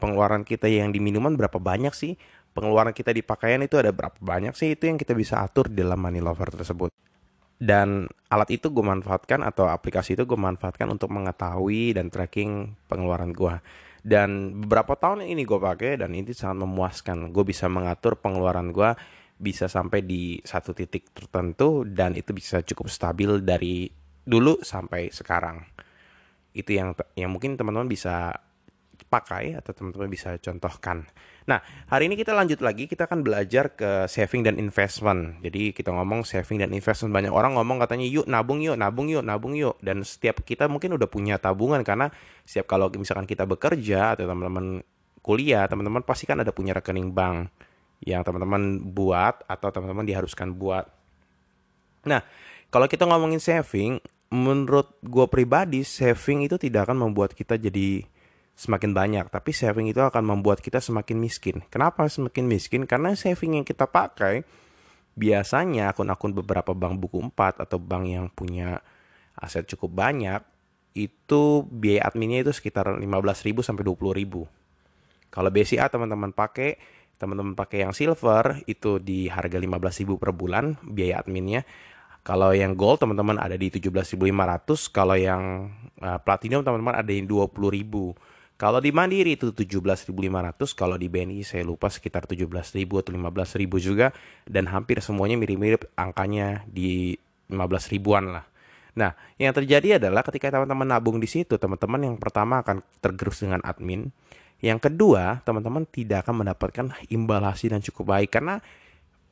Pengeluaran 0.00 0.42
kita 0.42 0.66
yang 0.66 0.90
di 0.90 0.98
minuman 0.98 1.36
berapa 1.36 1.60
banyak 1.60 1.92
sih? 1.92 2.16
Pengeluaran 2.52 2.92
kita 2.92 3.12
di 3.12 3.24
pakaian 3.24 3.60
itu 3.64 3.80
ada 3.80 3.92
berapa 3.92 4.16
banyak 4.20 4.52
sih? 4.56 4.76
Itu 4.76 4.88
yang 4.88 5.00
kita 5.00 5.12
bisa 5.12 5.40
atur 5.40 5.72
di 5.72 5.80
dalam 5.80 6.00
money 6.00 6.20
lover 6.20 6.52
tersebut. 6.52 6.92
Dan 7.62 8.10
alat 8.26 8.50
itu 8.50 8.74
gue 8.74 8.82
manfaatkan 8.82 9.40
atau 9.46 9.70
aplikasi 9.70 10.18
itu 10.18 10.26
gue 10.26 10.38
manfaatkan 10.38 10.90
untuk 10.90 11.14
mengetahui 11.14 11.94
dan 11.94 12.10
tracking 12.10 12.74
pengeluaran 12.90 13.30
gue 13.30 13.54
dan 14.02 14.58
beberapa 14.58 14.98
tahun 14.98 15.30
ini 15.30 15.46
gue 15.46 15.62
pakai 15.62 16.02
dan 16.02 16.10
ini 16.12 16.34
sangat 16.34 16.66
memuaskan. 16.66 17.30
Gue 17.30 17.46
bisa 17.46 17.70
mengatur 17.70 18.18
pengeluaran 18.18 18.74
gue 18.74 18.90
bisa 19.38 19.70
sampai 19.70 20.02
di 20.02 20.42
satu 20.42 20.74
titik 20.74 21.14
tertentu 21.14 21.86
dan 21.86 22.18
itu 22.18 22.34
bisa 22.34 22.62
cukup 22.66 22.90
stabil 22.90 23.38
dari 23.46 23.86
dulu 24.26 24.58
sampai 24.62 25.14
sekarang. 25.14 25.62
Itu 26.50 26.74
yang 26.74 26.98
yang 27.14 27.30
mungkin 27.30 27.54
teman-teman 27.54 27.86
bisa 27.86 28.34
pakai 29.12 29.52
atau 29.60 29.76
teman-teman 29.76 30.08
bisa 30.08 30.40
contohkan. 30.40 31.04
Nah, 31.44 31.60
hari 31.92 32.08
ini 32.08 32.16
kita 32.16 32.32
lanjut 32.32 32.64
lagi, 32.64 32.88
kita 32.88 33.04
akan 33.04 33.20
belajar 33.20 33.76
ke 33.76 34.08
saving 34.08 34.48
dan 34.48 34.56
investment. 34.56 35.36
Jadi 35.44 35.76
kita 35.76 35.92
ngomong 35.92 36.24
saving 36.24 36.64
dan 36.64 36.72
investment. 36.72 37.12
Banyak 37.12 37.28
orang 37.28 37.52
ngomong 37.60 37.84
katanya 37.84 38.08
yuk 38.08 38.24
nabung 38.24 38.64
yuk, 38.64 38.80
nabung 38.80 39.12
yuk, 39.12 39.20
nabung 39.20 39.52
yuk. 39.52 39.76
Dan 39.84 40.00
setiap 40.00 40.40
kita 40.40 40.72
mungkin 40.72 40.96
udah 40.96 41.04
punya 41.12 41.36
tabungan 41.36 41.84
karena 41.84 42.08
setiap 42.48 42.72
kalau 42.72 42.88
misalkan 42.96 43.28
kita 43.28 43.44
bekerja 43.44 44.16
atau 44.16 44.24
teman-teman 44.24 44.80
kuliah, 45.20 45.68
teman-teman 45.68 46.00
pasti 46.00 46.24
kan 46.24 46.40
ada 46.40 46.54
punya 46.56 46.72
rekening 46.72 47.12
bank 47.12 47.52
yang 48.02 48.24
teman-teman 48.24 48.80
buat 48.80 49.44
atau 49.44 49.68
teman-teman 49.68 50.08
diharuskan 50.08 50.56
buat. 50.56 50.88
Nah, 52.08 52.24
kalau 52.72 52.88
kita 52.88 53.06
ngomongin 53.06 53.38
saving, 53.38 54.02
menurut 54.32 54.96
gue 55.04 55.26
pribadi 55.28 55.84
saving 55.84 56.48
itu 56.48 56.56
tidak 56.56 56.88
akan 56.88 57.04
membuat 57.04 57.36
kita 57.36 57.60
jadi 57.60 58.02
semakin 58.52 58.92
banyak, 58.92 59.26
tapi 59.32 59.50
saving 59.50 59.90
itu 59.90 60.00
akan 60.00 60.22
membuat 60.22 60.60
kita 60.60 60.78
semakin 60.78 61.16
miskin. 61.18 61.64
Kenapa 61.72 62.06
semakin 62.06 62.44
miskin? 62.46 62.82
Karena 62.84 63.16
saving 63.16 63.60
yang 63.60 63.66
kita 63.66 63.88
pakai 63.88 64.44
biasanya 65.12 65.92
akun-akun 65.92 66.32
beberapa 66.32 66.72
bank 66.72 66.96
buku 67.00 67.20
4 67.32 67.64
atau 67.68 67.76
bank 67.76 68.04
yang 68.08 68.26
punya 68.32 68.80
aset 69.36 69.68
cukup 69.68 69.92
banyak 69.92 70.40
itu 70.92 71.64
biaya 71.68 72.08
adminnya 72.08 72.44
itu 72.44 72.52
sekitar 72.52 73.00
15.000 73.00 73.64
sampai 73.64 73.84
20.000. 73.84 75.32
Kalau 75.32 75.48
BCA 75.48 75.88
teman-teman 75.88 76.36
pakai, 76.36 76.76
teman-teman 77.16 77.56
pakai 77.56 77.88
yang 77.88 77.96
silver 77.96 78.60
itu 78.68 79.00
di 79.00 79.32
harga 79.32 79.56
15.000 79.56 80.20
per 80.20 80.36
bulan 80.36 80.76
biaya 80.84 81.24
adminnya. 81.24 81.64
Kalau 82.22 82.52
yang 82.54 82.76
gold 82.78 83.02
teman-teman 83.02 83.40
ada 83.40 83.56
di 83.56 83.72
17.500, 83.72 84.92
kalau 84.94 85.16
yang 85.16 85.72
uh, 85.98 86.20
platinum 86.22 86.62
teman-teman 86.62 87.00
ada 87.00 87.10
di 87.10 87.24
20.000. 87.24 88.31
Kalau 88.62 88.78
di 88.78 88.94
Mandiri 88.94 89.34
itu 89.34 89.50
17.500, 89.50 90.14
kalau 90.78 90.94
di 90.94 91.10
BNI 91.10 91.42
saya 91.42 91.66
lupa 91.66 91.90
sekitar 91.90 92.30
17.000 92.30 92.78
atau 92.78 93.10
15.000 93.10 93.66
juga 93.82 94.14
dan 94.46 94.70
hampir 94.70 95.02
semuanya 95.02 95.34
mirip-mirip 95.34 95.90
angkanya 95.98 96.62
di 96.70 97.18
15 97.50 97.58
ribuan 97.90 98.30
lah. 98.30 98.46
Nah, 98.94 99.18
yang 99.34 99.50
terjadi 99.50 99.98
adalah 99.98 100.22
ketika 100.22 100.54
teman-teman 100.54 100.94
nabung 100.94 101.18
di 101.18 101.26
situ, 101.26 101.58
teman-teman 101.58 102.06
yang 102.06 102.16
pertama 102.22 102.62
akan 102.62 102.86
tergerus 103.02 103.42
dengan 103.42 103.58
admin. 103.66 104.14
Yang 104.62 104.86
kedua, 104.86 105.42
teman-teman 105.42 105.82
tidak 105.90 106.22
akan 106.22 106.46
mendapatkan 106.46 106.86
imbal 107.10 107.42
hasil 107.42 107.74
yang 107.74 107.82
cukup 107.82 108.14
baik 108.14 108.30
karena 108.30 108.62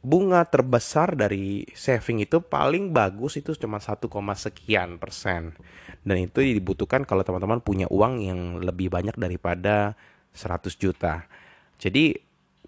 bunga 0.01 0.41
terbesar 0.49 1.13
dari 1.13 1.69
saving 1.77 2.25
itu 2.25 2.41
paling 2.41 2.93
bagus 2.93 3.37
itu 3.37 3.53
cuma 3.57 3.81
1, 3.81 4.01
sekian 4.37 4.97
persen. 4.97 5.53
Dan 6.01 6.25
itu 6.25 6.41
dibutuhkan 6.41 7.05
kalau 7.05 7.21
teman-teman 7.21 7.61
punya 7.61 7.85
uang 7.93 8.15
yang 8.25 8.41
lebih 8.65 8.89
banyak 8.89 9.17
daripada 9.21 9.95
100 10.33 10.73
juta. 10.81 11.29
Jadi 11.77 12.17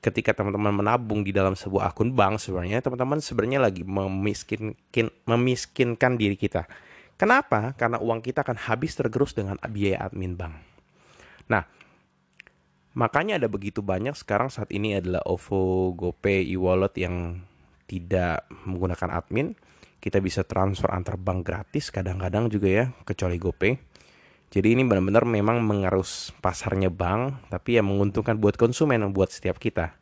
ketika 0.02 0.34
teman-teman 0.34 0.74
menabung 0.74 1.22
di 1.22 1.30
dalam 1.30 1.54
sebuah 1.54 1.94
akun 1.94 2.10
bank 2.10 2.42
sebenarnya 2.42 2.82
teman-teman 2.82 3.22
sebenarnya 3.22 3.62
lagi 3.62 3.86
memiskinkan 3.86 4.74
memiskinkan 5.24 6.18
diri 6.18 6.34
kita. 6.34 6.66
Kenapa? 7.14 7.70
Karena 7.78 8.02
uang 8.02 8.18
kita 8.18 8.42
akan 8.42 8.66
habis 8.66 8.98
tergerus 8.98 9.30
dengan 9.30 9.54
biaya 9.70 10.10
admin 10.10 10.34
bank. 10.34 10.58
Nah, 11.46 11.62
Makanya 12.92 13.40
ada 13.40 13.48
begitu 13.48 13.80
banyak 13.80 14.12
sekarang 14.12 14.52
saat 14.52 14.68
ini 14.68 15.00
adalah 15.00 15.24
OVO, 15.24 15.96
GoPay, 15.96 16.44
e-wallet 16.52 16.92
yang 17.00 17.40
tidak 17.88 18.44
menggunakan 18.68 19.16
admin. 19.16 19.56
Kita 20.02 20.20
bisa 20.20 20.44
transfer 20.44 20.92
antar 20.92 21.16
bank 21.16 21.46
gratis 21.46 21.88
kadang-kadang 21.88 22.52
juga 22.52 22.68
ya, 22.68 22.84
kecuali 23.08 23.40
GoPay. 23.40 23.72
Jadi 24.52 24.76
ini 24.76 24.84
benar-benar 24.84 25.24
memang 25.24 25.64
mengerus 25.64 26.36
pasarnya 26.44 26.92
bank, 26.92 27.48
tapi 27.48 27.80
yang 27.80 27.88
menguntungkan 27.88 28.36
buat 28.36 28.60
konsumen, 28.60 29.00
buat 29.16 29.32
setiap 29.32 29.56
kita. 29.56 29.96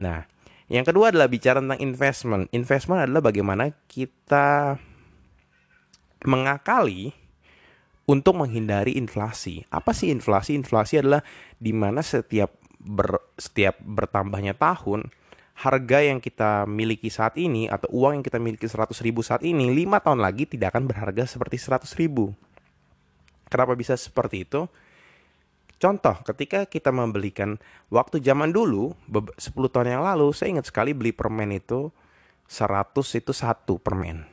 Nah, 0.00 0.24
yang 0.72 0.88
kedua 0.88 1.12
adalah 1.12 1.28
bicara 1.28 1.60
tentang 1.60 1.82
investment. 1.84 2.48
Investment 2.56 3.04
adalah 3.04 3.20
bagaimana 3.20 3.68
kita 3.84 4.80
mengakali 6.24 7.12
untuk 8.10 8.42
menghindari 8.42 8.98
inflasi. 8.98 9.62
Apa 9.70 9.94
sih 9.94 10.10
inflasi? 10.10 10.58
Inflasi 10.58 10.98
adalah 10.98 11.22
di 11.62 11.70
mana 11.70 12.02
setiap 12.02 12.58
ber, 12.82 13.22
setiap 13.38 13.78
bertambahnya 13.78 14.58
tahun 14.58 15.14
harga 15.62 15.98
yang 16.02 16.18
kita 16.18 16.66
miliki 16.66 17.06
saat 17.06 17.38
ini 17.38 17.70
atau 17.70 17.86
uang 17.94 18.18
yang 18.18 18.24
kita 18.26 18.42
miliki 18.42 18.66
100 18.66 18.90
ribu 19.06 19.22
saat 19.22 19.46
ini 19.46 19.70
lima 19.70 20.02
tahun 20.02 20.18
lagi 20.24 20.48
tidak 20.50 20.74
akan 20.74 20.90
berharga 20.90 21.22
seperti 21.22 21.62
100 21.62 21.86
ribu. 22.02 22.34
Kenapa 23.46 23.78
bisa 23.78 23.94
seperti 23.94 24.42
itu? 24.42 24.66
Contoh, 25.80 26.16
ketika 26.26 26.66
kita 26.66 26.90
membelikan 26.92 27.56
waktu 27.88 28.20
zaman 28.20 28.50
dulu 28.50 28.92
10 29.06 29.38
tahun 29.70 29.96
yang 29.96 30.04
lalu 30.04 30.34
saya 30.34 30.58
ingat 30.58 30.68
sekali 30.68 30.92
beli 30.92 31.14
permen 31.14 31.54
itu 31.54 31.94
100 32.50 32.90
itu 33.22 33.32
satu 33.32 33.78
permen. 33.78 34.26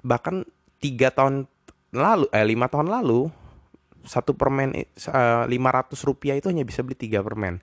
Bahkan 0.00 0.46
tiga 0.80 1.12
tahun 1.12 1.50
lalu 1.92 2.26
eh 2.32 2.44
lima 2.44 2.66
tahun 2.72 2.88
lalu 2.88 3.28
satu 4.02 4.34
permen 4.34 4.74
eh, 4.74 4.88
lima 5.46 5.70
ratus 5.70 6.02
rupiah 6.02 6.34
itu 6.34 6.50
hanya 6.50 6.66
bisa 6.66 6.82
beli 6.82 6.98
tiga 6.98 7.22
permen 7.22 7.62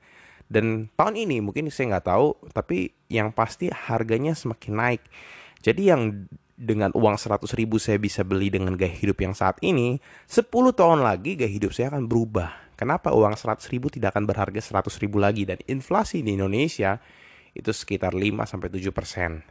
dan 0.50 0.90
tahun 0.98 1.16
ini 1.20 1.44
mungkin 1.44 1.68
saya 1.70 1.98
nggak 1.98 2.08
tahu 2.10 2.28
tapi 2.54 2.94
yang 3.12 3.30
pasti 3.36 3.70
harganya 3.70 4.34
semakin 4.34 4.74
naik 4.74 5.04
Jadi 5.60 5.92
yang 5.92 6.32
dengan 6.60 6.92
uang 6.92 7.16
100 7.16 7.48
ribu 7.56 7.80
saya 7.80 7.96
bisa 7.96 8.24
beli 8.28 8.52
dengan 8.52 8.76
gaya 8.76 8.92
hidup 8.92 9.24
yang 9.24 9.32
saat 9.32 9.60
ini, 9.64 10.00
10 10.28 10.52
tahun 10.52 11.00
lagi 11.04 11.40
gaya 11.40 11.52
hidup 11.52 11.72
saya 11.72 11.92
akan 11.96 12.08
berubah. 12.08 12.52
Kenapa 12.76 13.12
uang 13.12 13.36
100 13.36 13.64
ribu 13.72 13.92
tidak 13.92 14.16
akan 14.16 14.24
berharga 14.28 14.60
100 14.60 15.04
ribu 15.04 15.20
lagi? 15.20 15.44
Dan 15.44 15.60
inflasi 15.68 16.24
di 16.24 16.36
Indonesia 16.36 17.00
itu 17.56 17.72
sekitar 17.72 18.16
5-7 18.16 18.72
persen. 18.92 19.44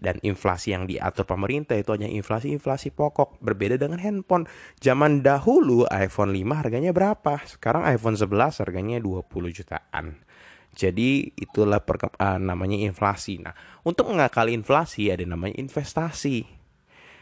Dan 0.00 0.16
inflasi 0.24 0.72
yang 0.72 0.88
diatur 0.88 1.28
pemerintah 1.28 1.76
itu 1.76 1.92
hanya 1.92 2.08
inflasi-inflasi 2.08 2.96
pokok. 2.96 3.36
Berbeda 3.44 3.76
dengan 3.76 4.00
handphone. 4.00 4.48
Zaman 4.80 5.20
dahulu 5.20 5.84
iPhone 5.92 6.32
5 6.32 6.56
harganya 6.56 6.96
berapa? 6.96 7.44
Sekarang 7.44 7.84
iPhone 7.84 8.16
11 8.16 8.64
harganya 8.64 8.96
20 8.96 9.28
jutaan. 9.52 10.24
Jadi 10.72 11.36
itulah 11.36 11.84
per, 11.84 12.00
uh, 12.00 12.40
namanya 12.40 12.80
inflasi. 12.80 13.44
Nah, 13.44 13.52
untuk 13.84 14.08
mengakali 14.08 14.56
inflasi 14.56 15.12
ada 15.12 15.26
namanya 15.28 15.60
investasi. 15.60 16.48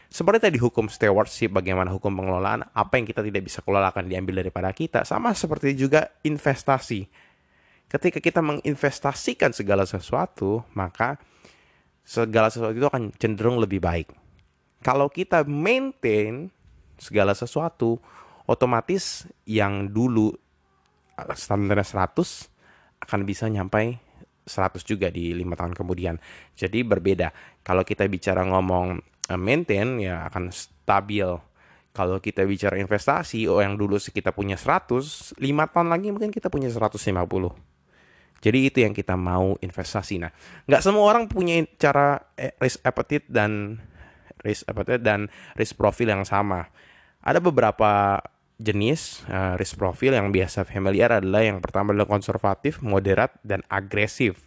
Seperti 0.09 0.49
tadi 0.49 0.57
hukum 0.57 0.89
stewardship, 0.89 1.53
bagaimana 1.53 1.93
hukum 1.93 2.09
pengelolaan, 2.09 2.65
apa 2.73 2.97
yang 2.97 3.05
kita 3.05 3.21
tidak 3.21 3.45
bisa 3.45 3.61
kelola 3.61 3.93
akan 3.93 4.09
diambil 4.09 4.41
daripada 4.41 4.73
kita. 4.73 5.05
Sama 5.05 5.37
seperti 5.37 5.77
juga 5.77 6.09
investasi. 6.25 7.05
Ketika 7.89 8.17
kita 8.21 8.41
menginvestasikan 8.41 9.53
segala 9.53 9.85
sesuatu, 9.85 10.65
maka 10.77 11.17
segala 12.05 12.49
sesuatu 12.49 12.75
itu 12.75 12.87
akan 12.89 13.13
cenderung 13.17 13.61
lebih 13.61 13.79
baik. 13.83 14.11
Kalau 14.79 15.11
kita 15.11 15.43
maintain 15.43 16.47
segala 16.95 17.35
sesuatu, 17.35 17.99
otomatis 18.47 19.27
yang 19.43 19.91
dulu 19.91 20.31
standarnya 21.35 21.83
100 21.83 23.03
akan 23.03 23.19
bisa 23.27 23.45
nyampai 23.51 23.99
100 24.49 24.81
juga 24.81 25.13
di 25.13 25.31
lima 25.35 25.53
tahun 25.53 25.77
kemudian. 25.77 26.17
Jadi 26.57 26.81
berbeda. 26.81 27.29
Kalau 27.61 27.85
kita 27.85 28.09
bicara 28.09 28.41
ngomong 28.47 28.97
uh, 29.29 29.39
maintain 29.39 30.01
ya 30.01 30.25
akan 30.25 30.49
stabil. 30.49 31.29
Kalau 31.89 32.21
kita 32.21 32.45
bicara 32.45 32.77
investasi, 32.79 33.49
oh 33.49 33.59
yang 33.59 33.75
dulu 33.75 33.97
kita 33.99 34.31
punya 34.31 34.55
100, 34.55 35.35
5 35.35 35.73
tahun 35.73 35.87
lagi 35.89 36.07
mungkin 36.13 36.31
kita 36.31 36.47
punya 36.47 36.69
150. 36.71 36.95
Jadi 38.39 38.71
itu 38.71 38.77
yang 38.83 38.95
kita 38.95 39.19
mau 39.19 39.59
investasi. 39.59 40.23
Nah, 40.23 40.31
nggak 40.65 40.81
semua 40.83 41.03
orang 41.07 41.27
punya 41.27 41.59
cara 41.75 42.19
eh, 42.39 42.55
risk 42.59 42.79
appetite 42.87 43.27
dan 43.27 43.79
risk 44.43 44.63
appetite 44.67 45.03
dan 45.03 45.27
risk 45.59 45.75
profile 45.75 46.15
yang 46.15 46.23
sama. 46.23 46.71
Ada 47.19 47.43
beberapa 47.43 48.23
jenis 48.59 49.23
uh, 49.31 49.55
risk 49.55 49.79
profile 49.79 50.19
yang 50.19 50.35
biasa 50.35 50.67
familiar 50.67 51.23
adalah 51.23 51.43
yang 51.43 51.63
pertama 51.63 51.95
adalah 51.95 52.11
konservatif, 52.11 52.83
moderat, 52.83 53.35
dan 53.43 53.63
agresif. 53.71 54.43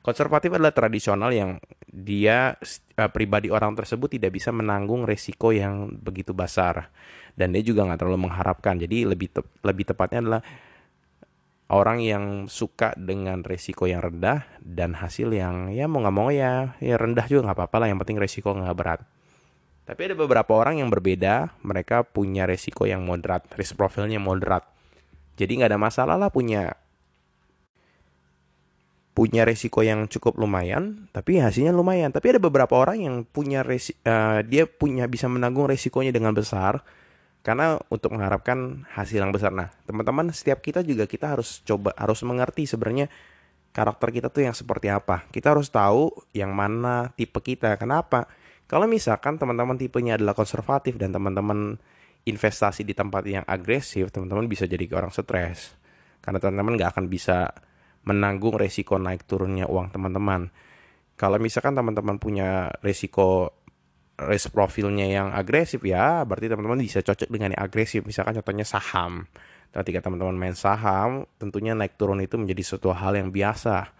Konservatif 0.00 0.56
adalah 0.56 0.72
tradisional 0.72 1.28
yang 1.28 1.60
dia 1.84 2.56
uh, 2.96 3.10
pribadi 3.12 3.52
orang 3.52 3.76
tersebut 3.76 4.16
tidak 4.16 4.40
bisa 4.40 4.48
menanggung 4.48 5.04
resiko 5.04 5.52
yang 5.52 5.92
begitu 6.00 6.32
besar 6.32 6.88
dan 7.36 7.52
dia 7.52 7.60
juga 7.60 7.84
nggak 7.84 8.00
terlalu 8.00 8.28
mengharapkan. 8.28 8.80
Jadi 8.80 9.04
lebih 9.04 9.28
te 9.28 9.44
lebih 9.60 9.84
tepatnya 9.92 10.20
adalah 10.24 10.42
orang 11.70 12.02
yang 12.02 12.24
suka 12.50 12.92
dengan 12.98 13.46
resiko 13.46 13.86
yang 13.86 14.02
rendah 14.02 14.44
dan 14.58 14.98
hasil 14.98 15.30
yang 15.30 15.70
ya 15.70 15.86
mau 15.86 16.02
nggak 16.02 16.16
mau 16.16 16.28
ya 16.34 16.74
ya 16.82 16.98
rendah 16.98 17.24
juga 17.30 17.50
nggak 17.50 17.58
apa-apa 17.58 17.76
lah. 17.80 17.86
Yang 17.94 17.98
penting 18.06 18.18
resiko 18.18 18.50
nggak 18.52 18.76
berat. 18.76 19.00
Tapi 19.86 20.00
ada 20.06 20.14
beberapa 20.14 20.54
orang 20.54 20.78
yang 20.78 20.86
berbeda, 20.86 21.58
mereka 21.66 22.06
punya 22.06 22.46
resiko 22.46 22.86
yang 22.86 23.02
moderat, 23.02 23.46
risk 23.58 23.74
profilnya 23.74 24.22
moderat. 24.22 24.62
Jadi 25.34 25.58
nggak 25.58 25.70
ada 25.74 25.80
masalah 25.80 26.14
lah 26.14 26.30
punya 26.30 26.78
punya 29.10 29.42
resiko 29.42 29.82
yang 29.82 30.06
cukup 30.06 30.38
lumayan, 30.38 31.10
tapi 31.10 31.42
hasilnya 31.42 31.74
lumayan. 31.74 32.14
Tapi 32.14 32.38
ada 32.38 32.40
beberapa 32.40 32.78
orang 32.78 33.02
yang 33.02 33.16
punya 33.26 33.66
resi, 33.66 33.92
uh, 34.06 34.40
dia 34.46 34.70
punya 34.70 35.10
bisa 35.10 35.26
menanggung 35.26 35.66
resikonya 35.66 36.14
dengan 36.14 36.38
besar 36.38 36.86
karena 37.40 37.80
untuk 37.88 38.12
mengharapkan 38.12 38.84
hasil 38.92 39.20
yang 39.20 39.32
besar. 39.32 39.52
Nah, 39.52 39.72
teman-teman, 39.88 40.28
setiap 40.32 40.60
kita 40.60 40.84
juga 40.84 41.08
kita 41.08 41.32
harus 41.32 41.64
coba 41.64 41.96
harus 41.96 42.20
mengerti 42.24 42.68
sebenarnya 42.68 43.08
karakter 43.72 44.08
kita 44.12 44.28
tuh 44.28 44.44
yang 44.44 44.56
seperti 44.56 44.92
apa. 44.92 45.24
Kita 45.32 45.56
harus 45.56 45.72
tahu 45.72 46.12
yang 46.36 46.52
mana 46.52 47.14
tipe 47.16 47.40
kita. 47.40 47.80
Kenapa? 47.80 48.28
Kalau 48.70 48.86
misalkan 48.86 49.34
teman-teman 49.40 49.74
tipenya 49.74 50.14
adalah 50.14 50.36
konservatif 50.36 50.94
dan 50.94 51.10
teman-teman 51.10 51.80
investasi 52.22 52.84
di 52.84 52.94
tempat 52.94 53.24
yang 53.26 53.42
agresif, 53.48 54.12
teman-teman 54.12 54.46
bisa 54.46 54.68
jadi 54.68 54.86
orang 54.94 55.10
stres. 55.10 55.74
Karena 56.20 56.38
teman-teman 56.38 56.76
nggak 56.78 56.90
akan 56.94 57.06
bisa 57.10 57.50
menanggung 58.04 58.56
resiko 58.56 59.00
naik 59.00 59.24
turunnya 59.24 59.66
uang 59.66 59.90
teman-teman. 59.90 60.52
Kalau 61.16 61.36
misalkan 61.36 61.76
teman-teman 61.76 62.16
punya 62.16 62.72
resiko 62.80 63.59
risk 64.28 64.52
profilnya 64.52 65.08
yang 65.08 65.28
agresif 65.32 65.80
ya, 65.80 66.24
berarti 66.28 66.52
teman-teman 66.52 66.80
bisa 66.80 67.00
cocok 67.00 67.28
dengan 67.32 67.56
yang 67.56 67.62
agresif. 67.62 68.04
Misalkan 68.04 68.36
contohnya 68.36 68.66
saham. 68.68 69.24
Ketika 69.70 70.02
teman-teman 70.02 70.34
main 70.34 70.56
saham, 70.58 71.30
tentunya 71.38 71.78
naik 71.78 71.94
turun 71.94 72.18
itu 72.18 72.34
menjadi 72.34 72.60
suatu 72.66 72.90
hal 72.90 73.14
yang 73.14 73.30
biasa 73.30 73.94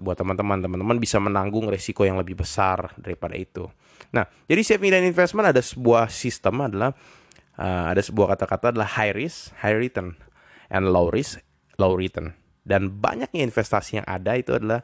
buat 0.00 0.16
teman-teman. 0.16 0.64
Teman-teman 0.64 0.96
bisa 0.96 1.20
menanggung 1.20 1.68
resiko 1.68 2.08
yang 2.08 2.16
lebih 2.16 2.40
besar 2.40 2.96
daripada 2.96 3.36
itu. 3.36 3.68
Nah, 4.10 4.24
jadi 4.48 4.64
saving 4.64 4.90
dan 4.90 5.04
investment 5.04 5.52
ada 5.52 5.60
sebuah 5.60 6.08
sistem 6.08 6.64
adalah 6.64 6.96
uh, 7.60 7.92
ada 7.92 8.00
sebuah 8.00 8.34
kata-kata 8.34 8.72
adalah 8.72 8.88
high 8.96 9.12
risk, 9.12 9.52
high 9.60 9.76
return, 9.76 10.16
and 10.72 10.88
low 10.88 11.12
risk, 11.12 11.44
low 11.76 11.92
return. 11.92 12.32
Dan 12.64 12.88
banyaknya 12.88 13.44
investasi 13.44 14.00
yang 14.00 14.06
ada 14.08 14.40
itu 14.40 14.56
adalah 14.56 14.80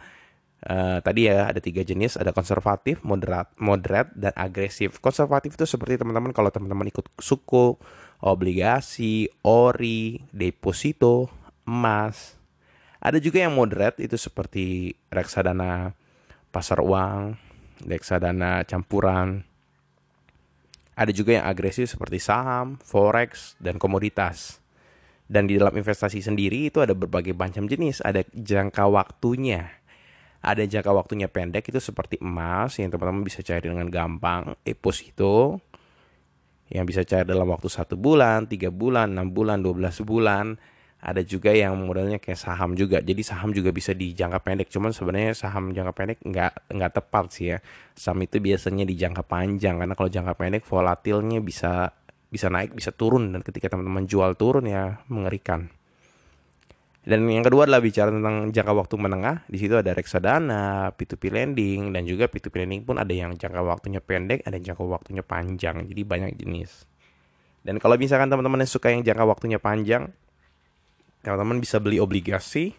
uh, 0.67 0.99
tadi 1.01 1.31
ya 1.31 1.49
ada 1.49 1.63
tiga 1.63 1.87
jenis, 1.87 2.19
ada 2.19 2.35
konservatif, 2.35 3.01
moderat, 3.07 3.51
moderat, 3.57 4.11
dan 4.13 4.35
agresif. 4.35 4.99
Konservatif 4.99 5.55
itu 5.55 5.65
seperti 5.65 6.03
teman-teman 6.03 6.35
kalau 6.35 6.51
teman-teman 6.51 6.91
ikut 6.91 7.07
suku, 7.23 7.79
obligasi, 8.21 9.31
ori, 9.47 10.21
deposito, 10.35 11.31
emas. 11.65 12.35
Ada 12.99 13.23
juga 13.23 13.47
yang 13.47 13.55
moderat 13.55 14.03
itu 14.03 14.19
seperti 14.19 14.97
reksadana 15.15 15.95
pasar 16.51 16.83
uang, 16.83 17.39
reksadana 17.87 18.67
campuran. 18.67 19.47
Ada 20.97 21.13
juga 21.13 21.37
yang 21.37 21.45
agresif 21.45 21.93
seperti 21.93 22.17
saham, 22.17 22.81
forex, 22.81 23.55
dan 23.61 23.77
komoditas. 23.77 24.65
Dan 25.29 25.45
di 25.45 25.61
dalam 25.61 25.77
investasi 25.77 26.25
sendiri 26.25 26.73
itu 26.73 26.81
ada 26.81 26.97
berbagai 26.97 27.37
macam 27.37 27.69
jenis. 27.69 28.01
Ada 28.01 28.25
jangka 28.33 28.89
waktunya. 28.89 29.69
Ada 30.47 30.63
jangka 30.63 30.95
waktunya 30.95 31.27
pendek 31.27 31.75
itu 31.75 31.83
seperti 31.83 32.23
emas 32.23 32.79
yang 32.79 32.95
teman-teman 32.95 33.27
bisa 33.27 33.43
cari 33.43 33.67
dengan 33.67 33.91
gampang. 33.91 34.55
Epos 34.63 35.03
itu 35.03 35.59
yang 36.71 36.87
bisa 36.87 37.03
cari 37.03 37.27
dalam 37.27 37.51
waktu 37.51 37.67
satu 37.67 37.99
bulan, 37.99 38.47
tiga 38.47 38.71
bulan, 38.71 39.11
enam 39.11 39.35
bulan, 39.35 39.59
12 39.59 40.07
bulan. 40.07 40.55
Ada 41.03 41.27
juga 41.27 41.51
yang 41.51 41.75
modelnya 41.75 42.23
kayak 42.23 42.39
saham 42.39 42.79
juga. 42.79 43.03
Jadi 43.03 43.27
saham 43.27 43.51
juga 43.51 43.75
bisa 43.75 43.91
di 43.91 44.15
jangka 44.15 44.39
pendek. 44.43 44.71
Cuman 44.71 44.95
sebenarnya 44.95 45.35
saham 45.35 45.75
jangka 45.75 45.93
pendek 45.95 46.19
nggak 46.23 46.53
nggak 46.71 46.93
tepat 46.95 47.25
sih 47.35 47.47
ya. 47.51 47.59
Saham 47.99 48.23
itu 48.23 48.39
biasanya 48.39 48.87
di 48.87 48.95
jangka 48.95 49.27
panjang. 49.27 49.83
Karena 49.83 49.99
kalau 49.99 50.11
jangka 50.11 50.35
pendek 50.39 50.63
volatilnya 50.63 51.43
bisa 51.43 51.91
bisa 52.31 52.47
naik 52.51 52.71
bisa 52.71 52.95
turun. 52.95 53.35
Dan 53.35 53.43
ketika 53.43 53.67
teman-teman 53.71 54.07
jual 54.07 54.39
turun 54.39 54.67
ya 54.67 55.03
mengerikan 55.11 55.75
dan 57.07 57.23
yang 57.31 57.47
kedua 57.47 57.71
adalah 57.71 57.79
bicara 57.79 58.11
tentang 58.11 58.51
jangka 58.51 58.73
waktu 58.75 58.95
menengah 58.99 59.37
di 59.47 59.63
situ 59.63 59.79
ada 59.79 59.95
reksadana 59.95 60.91
P2P 60.99 61.31
lending 61.31 61.95
dan 61.95 62.03
juga 62.03 62.27
P2P 62.27 62.67
lending 62.67 62.83
pun 62.83 62.99
ada 62.99 63.15
yang 63.15 63.39
jangka 63.39 63.63
waktunya 63.63 64.03
pendek 64.03 64.43
ada 64.43 64.59
yang 64.59 64.75
jangka 64.75 64.85
waktunya 64.85 65.23
panjang 65.23 65.87
jadi 65.87 66.03
banyak 66.03 66.35
jenis 66.35 66.85
dan 67.63 67.79
kalau 67.79 67.95
misalkan 67.95 68.27
teman-teman 68.27 68.67
yang 68.67 68.71
suka 68.71 68.91
yang 68.91 69.07
jangka 69.07 69.25
waktunya 69.27 69.59
panjang 69.63 70.11
teman-teman 71.27 71.59
bisa 71.59 71.83
beli 71.83 71.99
obligasi, 71.99 72.71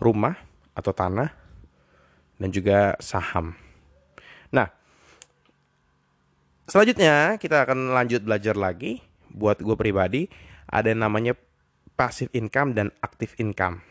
rumah 0.00 0.40
atau 0.72 0.96
tanah, 0.96 1.28
dan 2.40 2.48
juga 2.48 2.96
saham. 2.96 3.52
Nah, 4.48 4.72
selanjutnya 6.64 7.36
kita 7.36 7.68
akan 7.68 7.92
lanjut 7.92 8.24
belajar 8.24 8.56
lagi. 8.56 9.04
Buat 9.28 9.60
gue 9.60 9.76
pribadi, 9.76 10.32
ada 10.64 10.88
yang 10.88 11.04
namanya 11.04 11.36
passive 12.00 12.32
income 12.32 12.72
dan 12.72 12.88
active 13.04 13.36
income. 13.36 13.84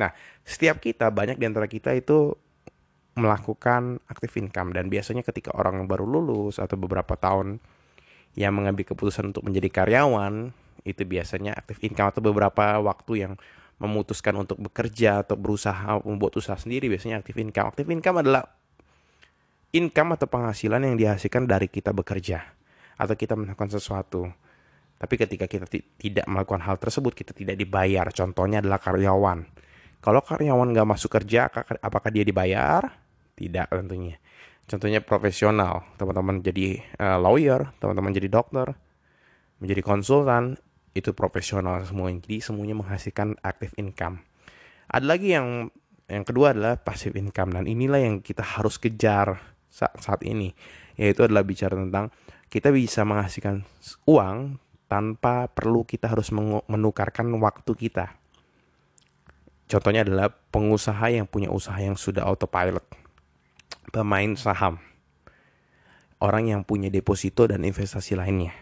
Nah, 0.00 0.16
setiap 0.48 0.80
kita, 0.80 1.12
banyak 1.12 1.36
di 1.36 1.44
antara 1.44 1.68
kita 1.68 1.92
itu 1.92 2.32
melakukan 3.20 4.00
active 4.08 4.32
income. 4.40 4.72
Dan 4.72 4.88
biasanya 4.88 5.20
ketika 5.20 5.52
orang 5.52 5.84
baru 5.84 6.08
lulus 6.08 6.56
atau 6.56 6.80
beberapa 6.80 7.20
tahun 7.20 7.60
yang 8.32 8.56
mengambil 8.56 8.88
keputusan 8.88 9.28
untuk 9.28 9.44
menjadi 9.44 9.68
karyawan, 9.68 10.56
itu 10.88 11.04
biasanya 11.04 11.52
aktif 11.52 11.84
income 11.84 12.16
atau 12.16 12.24
beberapa 12.24 12.80
waktu 12.80 13.28
yang 13.28 13.32
memutuskan 13.76 14.32
untuk 14.40 14.56
bekerja 14.58 15.22
atau 15.22 15.36
berusaha 15.36 16.00
membuat 16.02 16.40
usaha 16.40 16.56
sendiri 16.56 16.88
biasanya 16.88 17.20
aktif 17.20 17.36
income. 17.36 17.68
Aktif 17.68 17.84
income 17.92 18.24
adalah 18.24 18.48
income 19.76 20.16
atau 20.16 20.26
penghasilan 20.32 20.80
yang 20.80 20.96
dihasilkan 20.96 21.44
dari 21.44 21.68
kita 21.68 21.92
bekerja 21.92 22.40
atau 22.96 23.14
kita 23.14 23.36
melakukan 23.36 23.68
sesuatu. 23.68 24.32
Tapi 24.98 25.14
ketika 25.14 25.46
kita 25.46 25.66
tidak 25.70 26.26
melakukan 26.26 26.66
hal 26.66 26.76
tersebut, 26.82 27.14
kita 27.14 27.30
tidak 27.30 27.54
dibayar. 27.54 28.06
Contohnya 28.10 28.58
adalah 28.58 28.82
karyawan. 28.82 29.46
Kalau 30.02 30.20
karyawan 30.22 30.74
nggak 30.74 30.88
masuk 30.90 31.10
kerja, 31.14 31.46
apakah 31.82 32.10
dia 32.10 32.26
dibayar? 32.26 32.82
Tidak 33.38 33.70
tentunya. 33.70 34.18
contohnya 34.68 35.00
profesional 35.00 35.88
teman-teman 35.96 36.44
jadi 36.44 36.84
uh, 37.00 37.16
lawyer 37.16 37.72
teman-teman 37.80 38.12
jadi 38.12 38.28
dokter 38.28 38.76
menjadi 39.64 39.80
konsultan 39.80 40.60
itu 40.92 41.16
profesional 41.16 41.80
semua 41.88 42.12
jadi 42.12 42.44
semuanya 42.44 42.76
menghasilkan 42.76 43.40
active 43.40 43.72
income 43.80 44.20
ada 44.92 45.08
lagi 45.08 45.32
yang 45.32 45.72
yang 46.08 46.24
kedua 46.24 46.52
adalah 46.52 46.76
passive 46.76 47.16
income 47.16 47.56
dan 47.56 47.64
inilah 47.64 48.00
yang 48.00 48.20
kita 48.20 48.44
harus 48.44 48.76
kejar 48.76 49.40
saat, 49.72 49.96
saat 50.04 50.20
ini 50.28 50.52
yaitu 51.00 51.24
adalah 51.24 51.48
bicara 51.48 51.72
tentang 51.72 52.12
kita 52.52 52.68
bisa 52.68 53.08
menghasilkan 53.08 53.64
uang 54.04 54.60
tanpa 54.88 55.52
perlu 55.52 55.84
kita 55.84 56.08
harus 56.08 56.32
menukarkan 56.66 57.28
waktu 57.38 57.72
kita. 57.76 58.16
Contohnya 59.68 60.00
adalah 60.00 60.32
pengusaha 60.32 61.12
yang 61.12 61.28
punya 61.28 61.52
usaha 61.52 61.76
yang 61.76 61.94
sudah 61.94 62.24
autopilot. 62.24 62.82
Pemain 63.92 64.32
saham. 64.32 64.80
Orang 66.18 66.48
yang 66.48 66.64
punya 66.64 66.88
deposito 66.88 67.44
dan 67.44 67.62
investasi 67.62 68.16
lainnya. 68.16 68.56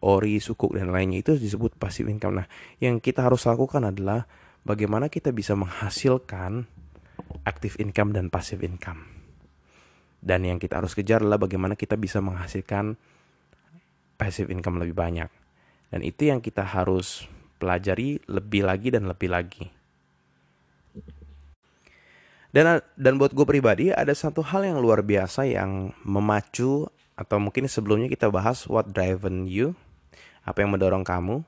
Ori, 0.00 0.40
sukuk, 0.40 0.72
dan 0.72 0.88
lainnya 0.88 1.20
itu 1.20 1.36
disebut 1.36 1.76
passive 1.76 2.08
income. 2.08 2.42
Nah, 2.42 2.48
yang 2.80 2.98
kita 2.98 3.28
harus 3.28 3.44
lakukan 3.44 3.84
adalah 3.84 4.24
bagaimana 4.64 5.12
kita 5.12 5.30
bisa 5.36 5.52
menghasilkan 5.52 6.64
active 7.44 7.76
income 7.78 8.16
dan 8.16 8.32
passive 8.32 8.64
income. 8.64 9.04
Dan 10.20 10.48
yang 10.48 10.58
kita 10.58 10.80
harus 10.80 10.96
kejar 10.96 11.22
adalah 11.22 11.38
bagaimana 11.38 11.78
kita 11.78 11.94
bisa 12.00 12.18
menghasilkan 12.24 12.98
passive 14.16 14.50
income 14.50 14.80
lebih 14.80 14.96
banyak. 14.96 15.30
Dan 15.92 16.00
itu 16.02 16.28
yang 16.28 16.42
kita 16.42 16.66
harus 16.66 17.24
pelajari 17.56 18.20
lebih 18.26 18.66
lagi 18.66 18.88
dan 18.92 19.08
lebih 19.08 19.30
lagi. 19.30 19.64
Dan 22.50 22.80
dan 22.96 23.20
buat 23.20 23.36
gue 23.36 23.44
pribadi 23.44 23.92
ada 23.92 24.16
satu 24.16 24.40
hal 24.40 24.64
yang 24.64 24.80
luar 24.80 25.04
biasa 25.04 25.44
yang 25.44 25.92
memacu 26.08 26.88
atau 27.16 27.36
mungkin 27.36 27.68
sebelumnya 27.68 28.08
kita 28.08 28.32
bahas 28.32 28.64
what 28.64 28.92
driven 28.92 29.44
you, 29.44 29.76
apa 30.44 30.64
yang 30.64 30.72
mendorong 30.72 31.04
kamu. 31.04 31.44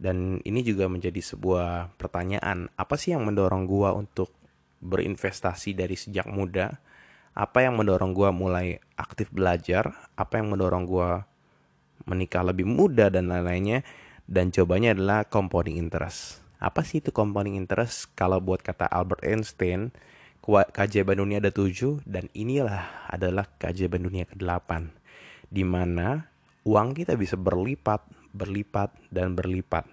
Dan 0.00 0.40
ini 0.48 0.64
juga 0.64 0.88
menjadi 0.88 1.20
sebuah 1.20 1.92
pertanyaan, 2.00 2.72
apa 2.72 2.96
sih 2.96 3.12
yang 3.12 3.20
mendorong 3.28 3.68
gue 3.68 3.88
untuk 3.92 4.32
berinvestasi 4.80 5.76
dari 5.76 5.92
sejak 5.92 6.24
muda? 6.24 6.80
Apa 7.36 7.68
yang 7.68 7.76
mendorong 7.76 8.16
gue 8.16 8.28
mulai 8.32 8.80
aktif 8.96 9.28
belajar? 9.28 10.08
Apa 10.16 10.40
yang 10.40 10.56
mendorong 10.56 10.88
gue 10.88 11.10
menikah 12.08 12.44
lebih 12.44 12.68
muda 12.68 13.08
dan 13.08 13.28
lain-lainnya. 13.28 13.84
Dan 14.30 14.54
cobanya 14.54 14.94
adalah 14.94 15.26
compounding 15.26 15.74
interest. 15.74 16.38
Apa 16.62 16.86
sih 16.86 17.02
itu 17.02 17.10
compounding 17.10 17.58
interest? 17.58 18.14
Kalau 18.14 18.38
buat 18.38 18.62
kata 18.62 18.86
Albert 18.86 19.26
Einstein, 19.26 19.90
keajaiban 20.44 21.18
dunia 21.18 21.42
ada 21.42 21.50
tujuh 21.50 22.00
dan 22.06 22.30
inilah 22.32 23.10
adalah 23.10 23.50
keajaiban 23.58 24.06
dunia 24.06 24.24
ke-8 24.30 25.00
di 25.50 25.66
mana 25.66 26.30
uang 26.62 26.94
kita 26.94 27.18
bisa 27.18 27.34
berlipat, 27.34 28.06
berlipat 28.30 28.94
dan 29.10 29.34
berlipat. 29.34 29.84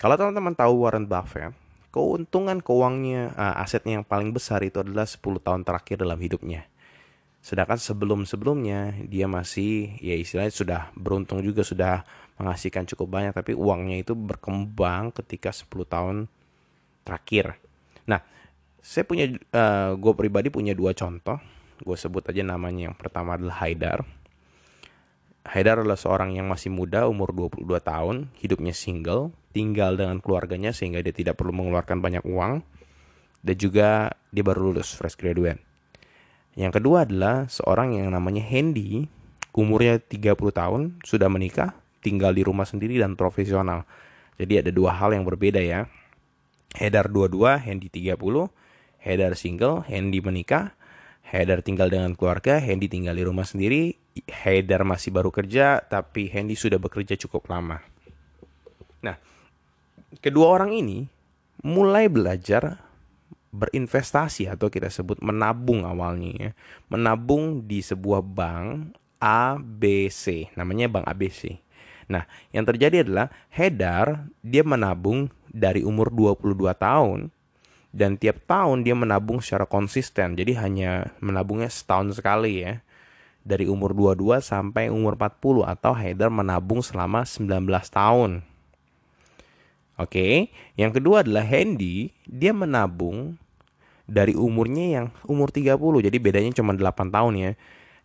Kalau 0.00 0.16
teman-teman 0.16 0.56
tahu 0.56 0.84
Warren 0.84 1.04
Buffett, 1.04 1.52
keuntungan 1.92 2.60
keuangnya 2.64 3.36
uh, 3.36 3.62
asetnya 3.64 4.00
yang 4.00 4.06
paling 4.08 4.32
besar 4.32 4.64
itu 4.64 4.80
adalah 4.80 5.04
10 5.04 5.20
tahun 5.40 5.62
terakhir 5.64 6.00
dalam 6.00 6.16
hidupnya. 6.20 6.68
Sedangkan 7.42 7.78
sebelum-sebelumnya 7.78 9.06
dia 9.06 9.30
masih 9.30 9.94
ya 10.02 10.18
istilahnya 10.18 10.50
sudah 10.50 10.80
beruntung 10.98 11.40
juga 11.46 11.62
sudah 11.62 12.02
menghasilkan 12.36 12.84
cukup 12.90 13.16
banyak 13.20 13.32
tapi 13.32 13.56
uangnya 13.56 14.02
itu 14.02 14.12
berkembang 14.12 15.14
ketika 15.14 15.54
10 15.54 15.70
tahun 15.86 16.16
terakhir. 17.06 17.56
Nah, 18.10 18.18
saya 18.82 19.02
punya 19.06 19.30
uh, 19.30 19.34
eh, 19.34 19.90
gue 19.94 20.12
pribadi 20.14 20.48
punya 20.50 20.74
dua 20.74 20.94
contoh. 20.94 21.38
Gue 21.82 21.94
sebut 21.98 22.22
aja 22.26 22.42
namanya 22.42 22.90
yang 22.90 22.96
pertama 22.96 23.38
adalah 23.38 23.62
Haidar. 23.62 24.02
Haidar 25.46 25.82
adalah 25.82 25.98
seorang 25.98 26.34
yang 26.34 26.50
masih 26.50 26.74
muda, 26.74 27.06
umur 27.06 27.30
22 27.30 27.62
tahun, 27.78 28.16
hidupnya 28.42 28.74
single, 28.74 29.30
tinggal 29.54 29.94
dengan 29.94 30.18
keluarganya 30.18 30.74
sehingga 30.74 30.98
dia 30.98 31.14
tidak 31.14 31.38
perlu 31.38 31.54
mengeluarkan 31.54 32.02
banyak 32.02 32.24
uang. 32.26 32.66
Dan 33.46 33.54
juga 33.54 34.10
dia 34.34 34.42
baru 34.42 34.74
lulus 34.74 34.90
fresh 34.98 35.14
graduate. 35.14 35.65
Yang 36.56 36.80
kedua 36.80 37.04
adalah 37.04 37.44
seorang 37.52 38.00
yang 38.00 38.08
namanya 38.16 38.40
Hendy, 38.40 39.04
umurnya 39.52 40.00
30 40.00 40.32
tahun, 40.56 40.82
sudah 41.04 41.28
menikah, 41.28 41.76
tinggal 42.00 42.32
di 42.32 42.40
rumah 42.40 42.64
sendiri 42.64 42.96
dan 42.96 43.12
profesional. 43.12 43.84
Jadi 44.40 44.64
ada 44.64 44.70
dua 44.72 44.96
hal 44.96 45.12
yang 45.12 45.28
berbeda 45.28 45.60
ya. 45.60 45.84
Hedar 46.72 47.12
22, 47.12 47.60
Hendy 47.60 47.88
30, 47.92 48.16
Hedar 49.04 49.32
single, 49.36 49.84
Hendy 49.84 50.24
menikah, 50.24 50.72
Hedar 51.24 51.60
tinggal 51.60 51.92
dengan 51.92 52.16
keluarga, 52.16 52.56
Hendy 52.56 52.88
tinggal 52.88 53.16
di 53.16 53.24
rumah 53.24 53.44
sendiri, 53.44 53.96
Hedar 54.24 54.80
masih 54.88 55.12
baru 55.12 55.28
kerja, 55.28 55.84
tapi 55.84 56.32
Hendy 56.32 56.56
sudah 56.56 56.80
bekerja 56.80 57.20
cukup 57.20 57.52
lama. 57.52 57.84
Nah, 59.04 59.16
kedua 60.24 60.56
orang 60.56 60.72
ini 60.72 61.04
mulai 61.64 62.08
belajar 62.08 62.85
berinvestasi 63.54 64.50
atau 64.50 64.70
kita 64.70 64.90
sebut 64.90 65.18
menabung 65.22 65.86
awalnya 65.86 66.32
ya. 66.34 66.50
Menabung 66.90 67.64
di 67.66 67.82
sebuah 67.82 68.22
bank 68.22 68.94
ABC, 69.20 70.52
namanya 70.54 70.90
bank 70.92 71.06
ABC. 71.08 71.58
Nah, 72.06 72.22
yang 72.54 72.62
terjadi 72.62 73.02
adalah 73.02 73.32
Hedar 73.50 74.30
dia 74.42 74.62
menabung 74.62 75.32
dari 75.50 75.82
umur 75.82 76.12
22 76.14 76.70
tahun 76.76 77.34
dan 77.96 78.20
tiap 78.20 78.44
tahun 78.44 78.84
dia 78.84 78.92
menabung 78.92 79.40
secara 79.40 79.64
konsisten. 79.64 80.36
Jadi 80.36 80.52
hanya 80.60 81.16
menabungnya 81.18 81.72
setahun 81.72 82.20
sekali 82.20 82.62
ya. 82.62 82.84
Dari 83.46 83.70
umur 83.70 83.94
22 83.94 84.42
sampai 84.42 84.90
umur 84.90 85.14
40 85.14 85.64
atau 85.64 85.94
Hedar 85.94 86.28
menabung 86.28 86.82
selama 86.82 87.22
19 87.22 87.46
tahun. 87.88 88.42
Oke, 89.96 90.52
yang 90.76 90.92
kedua 90.92 91.24
adalah 91.24 91.40
Hendy, 91.40 92.12
dia 92.28 92.52
menabung 92.52 93.40
dari 94.04 94.36
umurnya 94.36 94.86
yang 95.00 95.06
umur 95.24 95.48
30. 95.48 96.04
Jadi 96.04 96.16
bedanya 96.20 96.52
cuma 96.52 96.76
8 96.76 97.08
tahun 97.08 97.32
ya. 97.36 97.50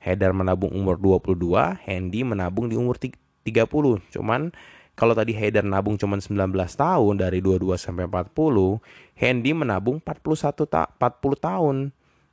Heather 0.01 0.33
menabung 0.33 0.73
umur 0.73 0.97
22, 0.97 1.77
Handy 1.85 2.25
menabung 2.25 2.71
di 2.71 2.79
umur 2.79 2.97
30. 2.97 4.01
Cuman 4.09 4.49
kalau 4.97 5.13
tadi 5.13 5.35
Heather 5.35 5.61
nabung 5.61 5.99
cuma 5.99 6.17
19 6.17 6.31
tahun 6.73 7.13
dari 7.21 7.37
22 7.43 7.77
sampai 7.77 8.09
40, 8.09 8.81
Handy 9.13 9.51
menabung 9.53 10.01
41 10.01 10.65
ta 10.65 10.89
40 10.97 11.37
tahun 11.37 11.75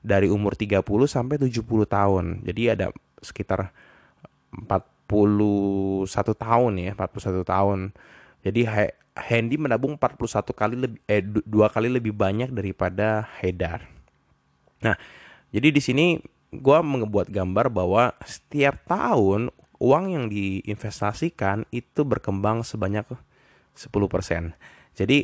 dari 0.01 0.33
umur 0.33 0.57
30 0.57 0.81
sampai 1.05 1.37
70 1.37 1.61
tahun. 1.85 2.25
Jadi 2.47 2.63
ada 2.73 2.87
sekitar 3.21 3.75
41 4.55 6.09
tahun 6.33 6.73
ya, 6.81 6.91
41 6.97 7.45
tahun. 7.45 7.79
Jadi 8.47 8.61
Handy 9.19 9.59
menabung 9.59 9.99
41 9.99 10.55
kali 10.55 10.77
lebih 10.79 11.01
eh 11.11 11.23
dua 11.25 11.67
kali 11.69 11.91
lebih 11.91 12.15
banyak 12.15 12.55
daripada 12.55 13.27
Haidar. 13.43 13.85
Nah, 14.79 14.95
jadi 15.51 15.75
di 15.75 15.83
sini 15.83 16.07
gue 16.55 16.79
mengebuat 16.81 17.29
gambar 17.29 17.69
bahwa 17.69 18.15
setiap 18.25 18.87
tahun 18.89 19.53
uang 19.83 20.05
yang 20.09 20.25
diinvestasikan 20.31 21.67
itu 21.75 22.07
berkembang 22.07 22.63
sebanyak 22.63 23.05
10%. 23.75 24.55
Jadi 24.97 25.19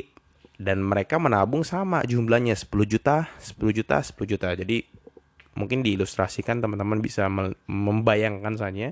dan 0.55 0.79
mereka 0.79 1.19
menabung 1.19 1.67
sama 1.67 1.99
jumlahnya 2.07 2.55
10 2.55 2.71
juta, 2.87 3.27
10 3.43 3.75
juta, 3.75 3.99
10 3.99 4.31
juta. 4.31 4.49
Jadi 4.55 4.87
mungkin 5.55 5.83
diilustrasikan 5.83 6.59
teman-teman 6.59 6.99
bisa 6.99 7.31
membayangkan 7.67 8.59
saja 8.59 8.91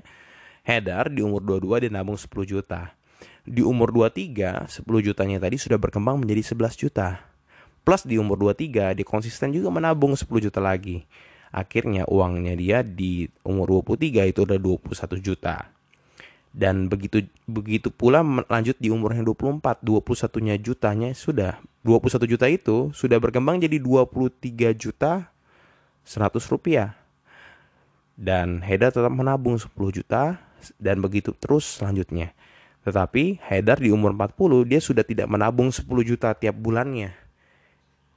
Hedar 0.64 1.12
di 1.12 1.20
umur 1.20 1.44
22 1.44 1.84
dia 1.84 1.92
nabung 1.92 2.16
10 2.16 2.32
juta 2.48 2.96
di 3.44 3.60
umur 3.60 3.92
23 3.92 4.72
10 4.72 4.84
jutanya 5.04 5.36
tadi 5.36 5.60
sudah 5.60 5.76
berkembang 5.76 6.16
menjadi 6.24 6.56
11 6.56 6.80
juta. 6.80 7.20
Plus 7.84 8.00
di 8.08 8.16
umur 8.16 8.40
23 8.40 8.96
dia 8.96 9.04
konsisten 9.04 9.52
juga 9.52 9.68
menabung 9.68 10.16
10 10.16 10.24
juta 10.40 10.60
lagi. 10.64 11.04
Akhirnya 11.52 12.08
uangnya 12.08 12.56
dia 12.56 12.80
di 12.80 13.28
umur 13.44 13.84
23 13.84 14.32
itu 14.32 14.48
udah 14.48 14.58
21 14.58 15.20
juta. 15.20 15.68
Dan 16.54 16.88
begitu 16.88 17.28
begitu 17.44 17.92
pula 17.92 18.24
lanjut 18.48 18.78
di 18.80 18.88
umur 18.88 19.12
yang 19.12 19.26
24, 19.26 19.84
21-nya 19.84 20.54
jutanya 20.62 21.10
sudah 21.12 21.60
21 21.84 22.30
juta 22.30 22.46
itu 22.48 22.76
sudah 22.96 23.18
berkembang 23.20 23.60
jadi 23.60 23.76
23 23.76 24.72
juta 24.72 25.28
100 26.06 26.40
rupiah. 26.48 26.96
Dan 28.14 28.62
Heda 28.62 28.94
tetap 28.94 29.10
menabung 29.12 29.58
10 29.60 29.68
juta 29.90 30.40
dan 30.80 31.02
begitu 31.04 31.36
terus 31.36 31.66
selanjutnya. 31.76 32.32
Tetapi 32.84 33.40
Haidar 33.48 33.80
di 33.80 33.88
umur 33.88 34.12
40 34.12 34.68
dia 34.68 34.80
sudah 34.80 35.02
tidak 35.02 35.26
menabung 35.32 35.72
10 35.72 35.88
juta 36.04 36.36
tiap 36.36 36.56
bulannya. 36.60 37.16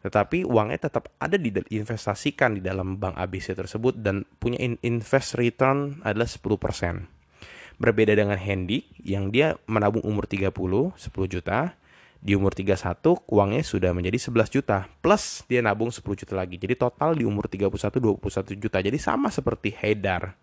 Tetapi 0.03 0.43
uangnya 0.45 0.87
tetap 0.87 1.09
ada 1.17 1.39
di 1.39 1.49
investasikan 1.73 2.59
di 2.59 2.61
dalam 2.61 2.99
bank 2.99 3.17
ABC 3.17 3.55
tersebut 3.55 3.97
dan 3.97 4.27
punya 4.37 4.59
invest 4.83 5.39
return 5.39 6.03
adalah 6.03 6.27
10%. 6.27 7.79
Berbeda 7.79 8.13
dengan 8.13 8.35
Handy 8.35 8.87
yang 9.05 9.29
dia 9.31 9.55
menabung 9.69 10.01
umur 10.01 10.25
30 10.25 10.51
10 10.51 10.97
juta 11.29 11.77
Di 12.17 12.33
umur 12.33 12.49
31 12.49 12.81
uangnya 13.29 13.61
sudah 13.61 13.93
menjadi 13.93 14.17
11 14.17 14.49
juta 14.49 14.89
plus 15.05 15.45
dia 15.45 15.61
nabung 15.61 15.93
10 15.93 16.01
juta 16.01 16.33
lagi. 16.33 16.57
Jadi 16.57 16.73
total 16.73 17.13
di 17.13 17.23
umur 17.23 17.45
31 17.45 17.69
21 18.01 18.57
juta. 18.57 18.81
Jadi 18.81 18.97
sama 18.97 19.29
seperti 19.29 19.69
Haidar. 19.77 20.33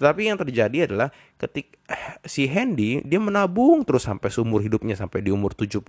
Tetapi 0.00 0.32
yang 0.32 0.40
terjadi 0.40 0.88
adalah 0.88 1.12
ketik 1.36 1.76
si 2.24 2.48
Hendy 2.48 3.04
dia 3.04 3.20
menabung 3.20 3.84
terus 3.84 4.08
sampai 4.08 4.32
seumur 4.32 4.64
hidupnya 4.64 4.96
sampai 4.96 5.20
di 5.20 5.28
umur 5.28 5.52
70. 5.52 5.84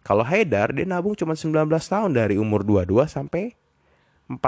Kalau 0.00 0.24
Haidar 0.24 0.72
dia 0.72 0.88
nabung 0.88 1.12
cuma 1.12 1.36
19 1.36 1.68
tahun 1.68 2.10
dari 2.16 2.40
umur 2.40 2.64
22 2.64 3.04
sampai 3.04 3.52
40 4.32 4.40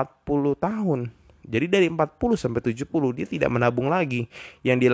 tahun. 0.56 1.12
Jadi 1.48 1.64
dari 1.64 1.88
40 1.88 2.36
sampai 2.36 2.60
70 2.60 2.84
dia 3.16 3.24
tidak 3.24 3.48
menabung 3.48 3.88
lagi. 3.88 4.28
Yang 4.60 4.76
dia 4.84 4.90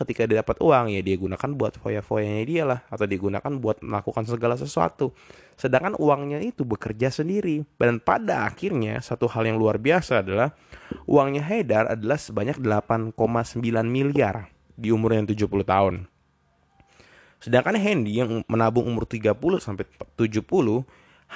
ketika 0.00 0.24
dia 0.24 0.40
dapat 0.40 0.56
uang 0.64 0.88
ya 0.88 1.04
dia 1.04 1.16
gunakan 1.20 1.50
buat 1.52 1.76
foya-foyanya 1.76 2.44
dia 2.48 2.64
lah 2.64 2.80
atau 2.88 3.04
digunakan 3.04 3.52
buat 3.60 3.84
melakukan 3.84 4.24
segala 4.24 4.56
sesuatu. 4.56 5.12
Sedangkan 5.60 6.00
uangnya 6.00 6.40
itu 6.40 6.64
bekerja 6.64 7.12
sendiri. 7.12 7.60
Dan 7.76 8.00
pada 8.00 8.48
akhirnya 8.48 9.04
satu 9.04 9.28
hal 9.28 9.52
yang 9.52 9.60
luar 9.60 9.76
biasa 9.76 10.24
adalah 10.24 10.56
uangnya 11.04 11.44
Haidar 11.44 11.92
adalah 11.92 12.16
sebanyak 12.16 12.56
8,9 12.56 13.12
miliar 13.84 14.48
di 14.72 14.88
umur 14.88 15.12
yang 15.12 15.28
70 15.28 15.44
tahun. 15.44 16.08
Sedangkan 17.38 17.76
Hendy 17.78 18.18
yang 18.18 18.42
menabung 18.50 18.88
umur 18.88 19.06
30 19.06 19.36
sampai 19.60 19.84
70 20.16 20.42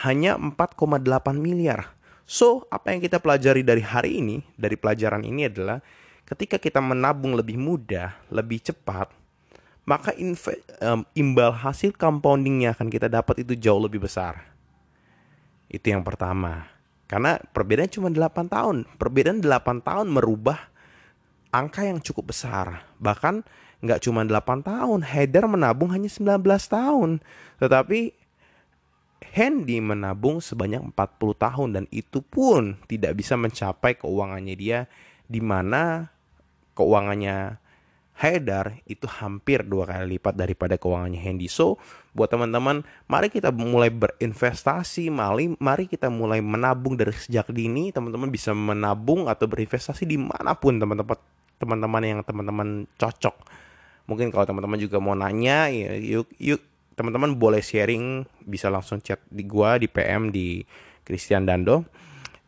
hanya 0.03 0.41
4,8 0.41 1.37
miliar. 1.37 1.95
So, 2.33 2.65
apa 2.73 2.97
yang 2.97 3.05
kita 3.05 3.21
pelajari 3.21 3.61
dari 3.61 3.85
hari 3.85 4.25
ini, 4.25 4.41
dari 4.57 4.73
pelajaran 4.81 5.21
ini 5.21 5.53
adalah 5.53 5.85
ketika 6.25 6.57
kita 6.57 6.81
menabung 6.81 7.37
lebih 7.37 7.61
mudah, 7.61 8.17
lebih 8.33 8.57
cepat, 8.65 9.13
maka 9.85 10.17
um, 10.17 11.05
imbal 11.13 11.53
hasil 11.53 11.93
compounding 11.93 12.65
yang 12.65 12.73
akan 12.73 12.89
kita 12.89 13.13
dapat 13.13 13.45
itu 13.45 13.53
jauh 13.53 13.77
lebih 13.85 14.01
besar. 14.09 14.49
Itu 15.69 15.93
yang 15.93 16.01
pertama. 16.01 16.73
Karena 17.05 17.37
perbedaan 17.37 17.93
cuma 17.93 18.09
8 18.09 18.49
tahun. 18.49 18.89
Perbedaan 18.97 19.45
8 19.45 19.85
tahun 19.85 20.09
merubah 20.09 20.73
angka 21.53 21.85
yang 21.85 22.01
cukup 22.01 22.33
besar. 22.33 22.89
Bahkan 22.97 23.45
nggak 23.85 24.09
cuma 24.09 24.25
8 24.25 24.65
tahun, 24.65 25.05
Heather 25.05 25.45
menabung 25.45 25.93
hanya 25.93 26.09
19 26.09 26.41
tahun. 26.65 27.21
Tetapi 27.61 28.22
Hendy 29.31 29.79
menabung 29.79 30.43
sebanyak 30.43 30.83
40 30.91 31.39
tahun 31.39 31.69
dan 31.79 31.85
itu 31.95 32.19
pun 32.19 32.75
tidak 32.91 33.15
bisa 33.15 33.39
mencapai 33.39 33.95
keuangannya 33.95 34.55
dia 34.59 34.91
di 35.31 35.39
mana 35.39 36.11
keuangannya 36.75 37.63
Haidar 38.13 38.79
itu 38.85 39.09
hampir 39.09 39.65
dua 39.65 39.89
kali 39.89 40.15
lipat 40.15 40.37
daripada 40.37 40.77
keuangannya 40.77 41.17
Hendy. 41.17 41.49
So, 41.49 41.81
buat 42.13 42.29
teman-teman, 42.29 42.85
mari 43.09 43.33
kita 43.33 43.51
mulai 43.51 43.89
berinvestasi, 43.89 45.09
mari, 45.09 45.57
mari 45.57 45.89
kita 45.89 46.13
mulai 46.13 46.45
menabung 46.45 46.95
dari 46.95 47.11
sejak 47.17 47.49
dini. 47.51 47.89
Teman-teman 47.89 48.29
bisa 48.29 48.53
menabung 48.53 49.27
atau 49.33 49.49
berinvestasi 49.49 50.05
di 50.05 50.21
mana 50.21 50.53
pun 50.55 50.77
teman-teman 50.77 51.19
teman-teman 51.57 52.03
yang 52.05 52.21
teman-teman 52.23 52.69
cocok. 53.01 53.37
Mungkin 54.07 54.29
kalau 54.29 54.45
teman-teman 54.45 54.79
juga 54.79 55.01
mau 55.01 55.17
nanya, 55.17 55.73
ya, 55.73 55.97
yuk, 55.97 56.29
yuk 56.37 56.63
teman-teman 56.95 57.37
boleh 57.37 57.65
sharing 57.65 58.25
bisa 58.45 58.69
langsung 58.69 59.01
chat 59.01 59.21
di 59.29 59.45
gua 59.45 59.81
di 59.81 59.89
PM 59.89 60.31
di 60.31 60.63
Christian 61.03 61.45
Dando. 61.49 61.85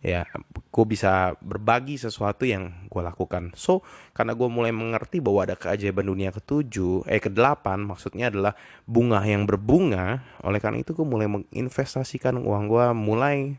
Ya 0.04 0.28
gue 0.68 0.85
bisa 0.85 1.33
berbagi 1.40 1.96
sesuatu 1.96 2.44
yang 2.44 2.68
gue 2.92 3.00
lakukan. 3.00 3.57
So 3.57 3.80
karena 4.12 4.37
gue 4.37 4.48
mulai 4.52 4.68
mengerti 4.68 5.24
bahwa 5.24 5.48
ada 5.48 5.57
keajaiban 5.57 6.04
dunia 6.04 6.28
ketujuh 6.28 7.09
eh 7.09 7.24
kedelapan 7.24 7.80
maksudnya 7.80 8.28
adalah 8.28 8.52
bunga 8.85 9.24
yang 9.24 9.48
berbunga 9.48 10.20
oleh 10.44 10.61
karena 10.61 10.85
itu 10.85 10.92
gue 10.92 11.09
mulai 11.09 11.24
menginvestasikan 11.24 12.37
uang 12.37 12.68
gue 12.68 12.87
mulai 12.92 13.57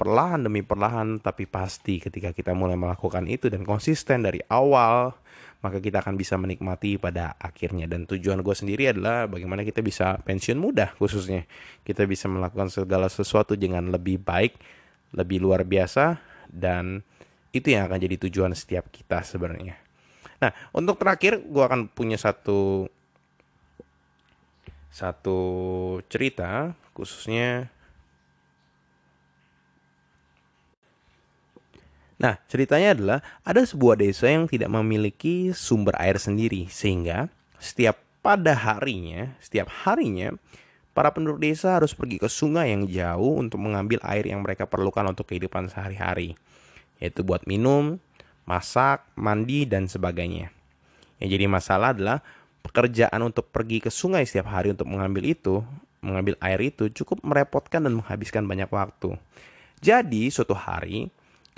perlahan 0.00 0.40
demi 0.48 0.64
perlahan 0.64 1.20
tapi 1.20 1.44
pasti 1.44 2.00
ketika 2.00 2.32
kita 2.32 2.56
mulai 2.56 2.80
melakukan 2.80 3.28
itu 3.28 3.52
dan 3.52 3.68
konsisten 3.68 4.24
dari 4.24 4.40
awal 4.48 5.12
maka 5.60 5.76
kita 5.76 6.00
akan 6.00 6.16
bisa 6.16 6.40
menikmati 6.40 6.96
pada 6.96 7.36
akhirnya. 7.36 7.84
Dan 7.84 8.08
tujuan 8.08 8.40
gue 8.40 8.56
sendiri 8.56 8.96
adalah 8.96 9.28
bagaimana 9.28 9.60
kita 9.60 9.84
bisa 9.84 10.16
pensiun 10.24 10.56
muda 10.56 10.96
khususnya. 10.96 11.44
Kita 11.84 12.08
bisa 12.08 12.32
melakukan 12.32 12.72
segala 12.72 13.12
sesuatu 13.12 13.52
dengan 13.60 13.92
lebih 13.92 14.24
baik 14.24 14.56
lebih 15.10 15.42
luar 15.42 15.66
biasa 15.66 16.22
dan 16.48 17.02
itu 17.50 17.74
yang 17.74 17.90
akan 17.90 17.98
jadi 17.98 18.16
tujuan 18.30 18.56
setiap 18.56 18.88
kita 18.88 19.20
sebenarnya. 19.20 19.76
Nah 20.40 20.54
untuk 20.72 20.96
terakhir 20.96 21.44
gue 21.44 21.60
akan 21.60 21.92
punya 21.92 22.16
satu 22.16 22.88
satu 24.90 25.38
cerita 26.08 26.72
khususnya 26.96 27.68
Nah, 32.20 32.36
ceritanya 32.52 32.92
adalah 32.92 33.18
ada 33.40 33.64
sebuah 33.64 33.96
desa 33.96 34.28
yang 34.28 34.44
tidak 34.44 34.68
memiliki 34.68 35.56
sumber 35.56 35.96
air 35.96 36.20
sendiri 36.20 36.68
sehingga 36.68 37.32
setiap 37.56 37.96
pada 38.20 38.52
harinya, 38.52 39.32
setiap 39.40 39.72
harinya 39.88 40.36
para 40.92 41.08
penduduk 41.16 41.40
desa 41.40 41.80
harus 41.80 41.96
pergi 41.96 42.20
ke 42.20 42.28
sungai 42.28 42.76
yang 42.76 42.84
jauh 42.84 43.40
untuk 43.40 43.64
mengambil 43.64 43.96
air 44.04 44.28
yang 44.28 44.44
mereka 44.44 44.68
perlukan 44.68 45.08
untuk 45.08 45.32
kehidupan 45.32 45.72
sehari-hari, 45.72 46.36
yaitu 47.00 47.24
buat 47.24 47.48
minum, 47.48 47.96
masak, 48.44 49.00
mandi 49.16 49.64
dan 49.64 49.88
sebagainya. 49.88 50.52
Yang 51.24 51.40
jadi 51.40 51.46
masalah 51.48 51.96
adalah 51.96 52.20
pekerjaan 52.60 53.20
untuk 53.24 53.48
pergi 53.48 53.80
ke 53.80 53.88
sungai 53.88 54.28
setiap 54.28 54.52
hari 54.52 54.76
untuk 54.76 54.92
mengambil 54.92 55.24
itu, 55.24 55.64
mengambil 56.04 56.36
air 56.44 56.60
itu 56.60 56.92
cukup 56.92 57.24
merepotkan 57.24 57.80
dan 57.80 57.96
menghabiskan 57.96 58.44
banyak 58.44 58.68
waktu. 58.68 59.16
Jadi, 59.80 60.28
suatu 60.28 60.52
hari 60.52 61.08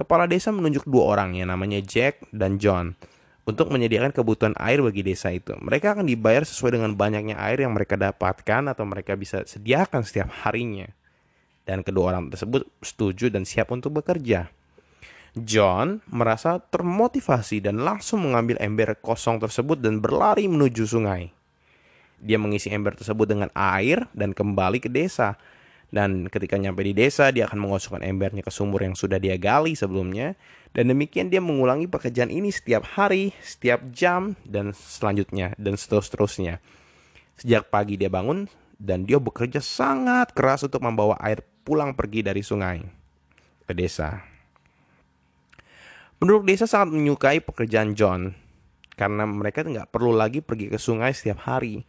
Kepala 0.02 0.26
desa 0.26 0.50
menunjuk 0.50 0.82
dua 0.90 1.14
orang 1.14 1.38
yang 1.38 1.54
namanya 1.54 1.78
Jack 1.78 2.26
dan 2.34 2.58
John 2.58 2.98
untuk 3.46 3.70
menyediakan 3.70 4.10
kebutuhan 4.10 4.58
air 4.58 4.82
bagi 4.82 5.06
desa 5.06 5.30
itu. 5.30 5.54
Mereka 5.62 5.94
akan 5.94 6.10
dibayar 6.10 6.42
sesuai 6.42 6.74
dengan 6.74 6.98
banyaknya 6.98 7.38
air 7.38 7.62
yang 7.62 7.70
mereka 7.70 7.94
dapatkan 7.94 8.66
atau 8.66 8.82
mereka 8.82 9.14
bisa 9.14 9.46
sediakan 9.46 10.02
setiap 10.02 10.26
harinya. 10.42 10.90
Dan 11.62 11.86
kedua 11.86 12.10
orang 12.10 12.34
tersebut 12.34 12.66
setuju 12.82 13.30
dan 13.30 13.46
siap 13.46 13.70
untuk 13.70 14.02
bekerja. 14.02 14.50
John 15.38 16.02
merasa 16.10 16.58
termotivasi 16.58 17.62
dan 17.62 17.86
langsung 17.86 18.26
mengambil 18.26 18.58
ember 18.58 18.98
kosong 18.98 19.38
tersebut 19.38 19.78
dan 19.78 20.02
berlari 20.02 20.50
menuju 20.50 20.82
sungai. 20.82 21.30
Dia 22.18 22.42
mengisi 22.42 22.74
ember 22.74 22.98
tersebut 22.98 23.30
dengan 23.30 23.54
air 23.54 24.10
dan 24.18 24.34
kembali 24.34 24.82
ke 24.82 24.90
desa 24.90 25.38
dan 25.92 26.32
ketika 26.32 26.56
nyampe 26.56 26.80
di 26.80 26.96
desa, 26.96 27.28
dia 27.28 27.44
akan 27.44 27.68
mengosongkan 27.68 28.00
embernya 28.00 28.40
ke 28.40 28.48
sumur 28.48 28.80
yang 28.80 28.96
sudah 28.96 29.20
dia 29.20 29.36
gali 29.36 29.76
sebelumnya. 29.76 30.32
Dan 30.72 30.88
demikian 30.88 31.28
dia 31.28 31.44
mengulangi 31.44 31.84
pekerjaan 31.84 32.32
ini 32.32 32.48
setiap 32.48 32.96
hari, 32.96 33.36
setiap 33.44 33.84
jam, 33.92 34.32
dan 34.48 34.72
selanjutnya, 34.72 35.52
dan 35.60 35.76
seterus-terusnya. 35.76 36.64
Sejak 37.36 37.68
pagi 37.68 38.00
dia 38.00 38.08
bangun, 38.08 38.48
dan 38.80 39.04
dia 39.04 39.20
bekerja 39.20 39.60
sangat 39.60 40.32
keras 40.32 40.64
untuk 40.64 40.80
membawa 40.80 41.20
air 41.20 41.44
pulang 41.60 41.92
pergi 41.92 42.24
dari 42.24 42.40
sungai 42.40 42.80
ke 43.68 43.76
desa. 43.76 44.24
Penduduk 46.16 46.48
desa 46.48 46.64
sangat 46.64 46.88
menyukai 46.88 47.44
pekerjaan 47.44 47.92
John, 47.92 48.32
karena 48.96 49.28
mereka 49.28 49.60
nggak 49.60 49.92
perlu 49.92 50.16
lagi 50.16 50.40
pergi 50.40 50.72
ke 50.72 50.80
sungai 50.80 51.12
setiap 51.12 51.44
hari 51.44 51.84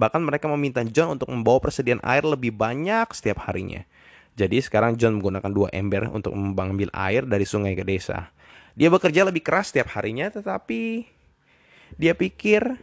Bahkan 0.00 0.24
mereka 0.24 0.48
meminta 0.48 0.80
John 0.88 1.20
untuk 1.20 1.28
membawa 1.28 1.60
persediaan 1.60 2.00
air 2.00 2.24
lebih 2.24 2.56
banyak 2.56 3.12
setiap 3.12 3.44
harinya. 3.44 3.84
Jadi 4.32 4.56
sekarang 4.64 4.96
John 4.96 5.20
menggunakan 5.20 5.52
dua 5.52 5.68
ember 5.76 6.08
untuk 6.08 6.32
mengambil 6.32 6.88
air 6.96 7.28
dari 7.28 7.44
sungai 7.44 7.76
ke 7.76 7.84
desa. 7.84 8.32
Dia 8.72 8.88
bekerja 8.88 9.28
lebih 9.28 9.44
keras 9.44 9.68
setiap 9.68 9.92
harinya 9.92 10.32
tetapi 10.32 11.04
dia 12.00 12.16
pikir 12.16 12.80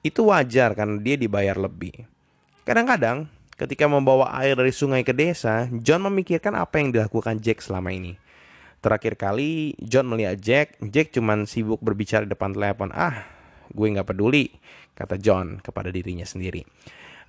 itu 0.00 0.32
wajar 0.32 0.72
karena 0.72 0.96
dia 0.96 1.20
dibayar 1.20 1.60
lebih. 1.60 2.08
Kadang-kadang 2.64 3.28
ketika 3.60 3.84
membawa 3.84 4.32
air 4.40 4.56
dari 4.56 4.72
sungai 4.72 5.04
ke 5.04 5.12
desa, 5.12 5.68
John 5.84 6.08
memikirkan 6.08 6.56
apa 6.56 6.80
yang 6.80 6.88
dilakukan 6.88 7.44
Jack 7.44 7.60
selama 7.60 7.92
ini. 7.92 8.16
Terakhir 8.80 9.20
kali 9.20 9.76
John 9.84 10.08
melihat 10.08 10.40
Jack, 10.40 10.80
Jack 10.88 11.12
cuman 11.12 11.44
sibuk 11.44 11.84
berbicara 11.84 12.24
di 12.24 12.32
depan 12.32 12.56
telepon. 12.56 12.88
Ah, 12.96 13.28
gue 13.68 13.86
nggak 13.92 14.08
peduli 14.08 14.56
kata 14.94 15.16
John 15.18 15.60
kepada 15.62 15.88
dirinya 15.88 16.24
sendiri. 16.24 16.66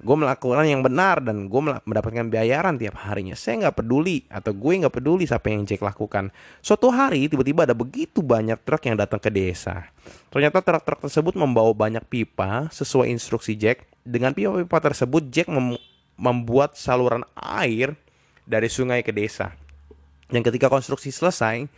Gue 0.02 0.18
melakukan 0.18 0.66
yang 0.66 0.82
benar 0.82 1.22
dan 1.22 1.46
gue 1.46 1.62
mendapatkan 1.62 2.26
bayaran 2.26 2.74
tiap 2.74 2.98
harinya. 3.06 3.38
Saya 3.38 3.70
nggak 3.70 3.86
peduli 3.86 4.26
atau 4.34 4.50
gue 4.50 4.82
nggak 4.82 4.98
peduli 4.98 5.30
siapa 5.30 5.54
yang 5.54 5.62
Jack 5.62 5.86
lakukan. 5.86 6.34
Suatu 6.58 6.90
hari 6.90 7.30
tiba-tiba 7.30 7.70
ada 7.70 7.78
begitu 7.78 8.26
banyak 8.26 8.58
truk 8.66 8.82
yang 8.90 8.98
datang 8.98 9.22
ke 9.22 9.30
desa. 9.30 9.94
Ternyata 10.34 10.66
truk-truk 10.66 11.06
tersebut 11.06 11.38
membawa 11.38 11.70
banyak 11.78 12.02
pipa 12.10 12.74
sesuai 12.74 13.14
instruksi 13.14 13.54
Jack. 13.54 13.86
Dengan 14.02 14.34
pipa-pipa 14.34 14.82
tersebut 14.82 15.30
Jack 15.30 15.54
mem 15.54 15.78
membuat 16.18 16.78
saluran 16.78 17.22
air 17.38 17.94
dari 18.50 18.74
sungai 18.74 19.06
ke 19.06 19.14
desa. 19.14 19.54
Dan 20.34 20.42
ketika 20.42 20.66
konstruksi 20.66 21.14
selesai, 21.14 21.70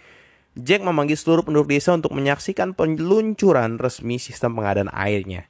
Jack 0.56 0.80
memanggil 0.86 1.18
seluruh 1.20 1.44
penduduk 1.44 1.76
desa 1.76 1.92
untuk 1.92 2.16
menyaksikan 2.16 2.72
peluncuran 2.72 3.82
resmi 3.82 4.16
sistem 4.16 4.56
pengadaan 4.56 4.88
airnya. 4.94 5.50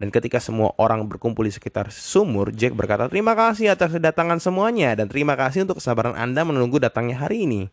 Dan 0.00 0.08
ketika 0.08 0.40
semua 0.40 0.72
orang 0.80 1.04
berkumpul 1.04 1.44
di 1.44 1.52
sekitar 1.52 1.92
sumur, 1.92 2.48
Jack 2.56 2.72
berkata, 2.72 3.04
"Terima 3.12 3.36
kasih 3.36 3.76
atas 3.76 3.92
kedatangan 3.92 4.40
semuanya 4.40 4.96
dan 4.96 5.12
terima 5.12 5.36
kasih 5.36 5.68
untuk 5.68 5.76
kesabaran 5.76 6.16
Anda 6.16 6.40
menunggu 6.40 6.80
datangnya 6.80 7.20
hari 7.20 7.44
ini. 7.44 7.68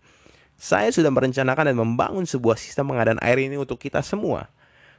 Saya 0.60 0.92
sudah 0.92 1.08
merencanakan 1.08 1.72
dan 1.72 1.78
membangun 1.80 2.28
sebuah 2.28 2.60
sistem 2.60 2.92
pengadaan 2.92 3.22
air 3.24 3.40
ini 3.40 3.56
untuk 3.56 3.80
kita 3.80 4.04
semua. 4.04 4.52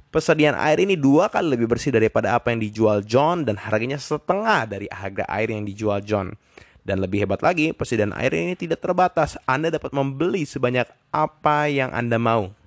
Persediaan 0.09 0.57
air 0.57 0.81
ini 0.81 0.97
dua 0.97 1.29
kali 1.29 1.53
lebih 1.53 1.69
bersih 1.69 1.93
daripada 1.93 2.33
apa 2.33 2.49
yang 2.49 2.65
dijual 2.65 3.05
John 3.05 3.45
dan 3.45 3.61
harganya 3.61 4.01
setengah 4.01 4.65
dari 4.65 4.89
harga 4.89 5.29
air 5.29 5.53
yang 5.53 5.69
dijual 5.69 6.01
John. 6.01 6.33
Dan 6.81 7.05
lebih 7.05 7.29
hebat 7.29 7.45
lagi, 7.45 7.77
persediaan 7.77 8.17
air 8.17 8.33
ini 8.33 8.57
tidak 8.57 8.81
terbatas. 8.81 9.37
Anda 9.45 9.69
dapat 9.69 9.93
membeli 9.93 10.49
sebanyak 10.49 10.89
apa 11.13 11.69
yang 11.69 11.93
Anda 11.93 12.17
mau. 12.17 12.58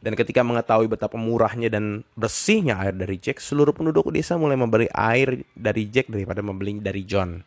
Dan 0.00 0.16
ketika 0.16 0.40
mengetahui 0.40 0.88
betapa 0.88 1.20
murahnya 1.20 1.68
dan 1.68 2.08
bersihnya 2.16 2.80
air 2.80 2.96
dari 2.96 3.20
Jack, 3.20 3.36
seluruh 3.44 3.76
penduduk 3.76 4.08
desa 4.08 4.40
mulai 4.40 4.56
membeli 4.56 4.88
air 4.96 5.44
dari 5.52 5.92
Jack 5.92 6.08
daripada 6.08 6.40
membeli 6.40 6.80
dari 6.80 7.04
John. 7.04 7.44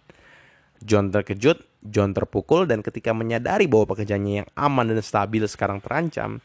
John 0.84 1.10
terkejut, 1.10 1.66
John 1.82 2.14
terpukul, 2.14 2.70
dan 2.70 2.86
ketika 2.86 3.10
menyadari 3.16 3.66
bahwa 3.66 3.96
pekerjaannya 3.96 4.46
yang 4.46 4.50
aman 4.54 4.94
dan 4.94 5.02
stabil 5.02 5.42
sekarang 5.50 5.82
terancam, 5.82 6.44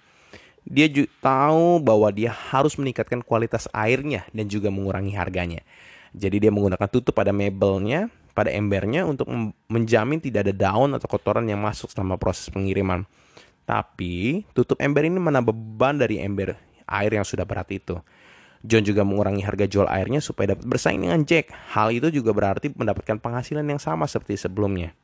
dia 0.64 0.88
juga 0.88 1.12
tahu 1.21 1.81
bahwa 1.85 2.09
dia 2.09 2.33
harus 2.33 2.77
meningkatkan 2.81 3.21
kualitas 3.21 3.68
airnya 3.77 4.25
dan 4.33 4.49
juga 4.49 4.73
mengurangi 4.73 5.12
harganya. 5.12 5.61
Jadi 6.16 6.40
dia 6.40 6.53
menggunakan 6.53 6.88
tutup 6.88 7.12
pada 7.12 7.37
mebelnya, 7.37 8.09
pada 8.33 8.49
embernya 8.49 9.05
untuk 9.05 9.29
menjamin 9.68 10.23
tidak 10.23 10.49
ada 10.49 10.55
daun 10.55 10.97
atau 10.97 11.09
kotoran 11.11 11.44
yang 11.44 11.61
masuk 11.61 11.92
selama 11.92 12.16
proses 12.16 12.49
pengiriman. 12.49 13.05
Tapi 13.68 14.48
tutup 14.57 14.81
ember 14.81 15.04
ini 15.04 15.20
menambah 15.20 15.52
beban 15.52 16.00
dari 16.00 16.24
ember 16.24 16.57
air 16.88 17.12
yang 17.12 17.28
sudah 17.28 17.44
berat 17.44 17.68
itu. 17.68 18.00
John 18.64 18.83
juga 18.83 19.04
mengurangi 19.04 19.44
harga 19.44 19.68
jual 19.68 19.85
airnya 19.87 20.24
supaya 20.24 20.57
dapat 20.57 20.64
bersaing 20.64 21.04
dengan 21.04 21.20
Jack. 21.28 21.52
Hal 21.76 21.92
itu 21.92 22.09
juga 22.09 22.33
berarti 22.33 22.72
mendapatkan 22.72 23.20
penghasilan 23.20 23.62
yang 23.68 23.78
sama 23.78 24.09
seperti 24.09 24.40
sebelumnya. 24.40 24.96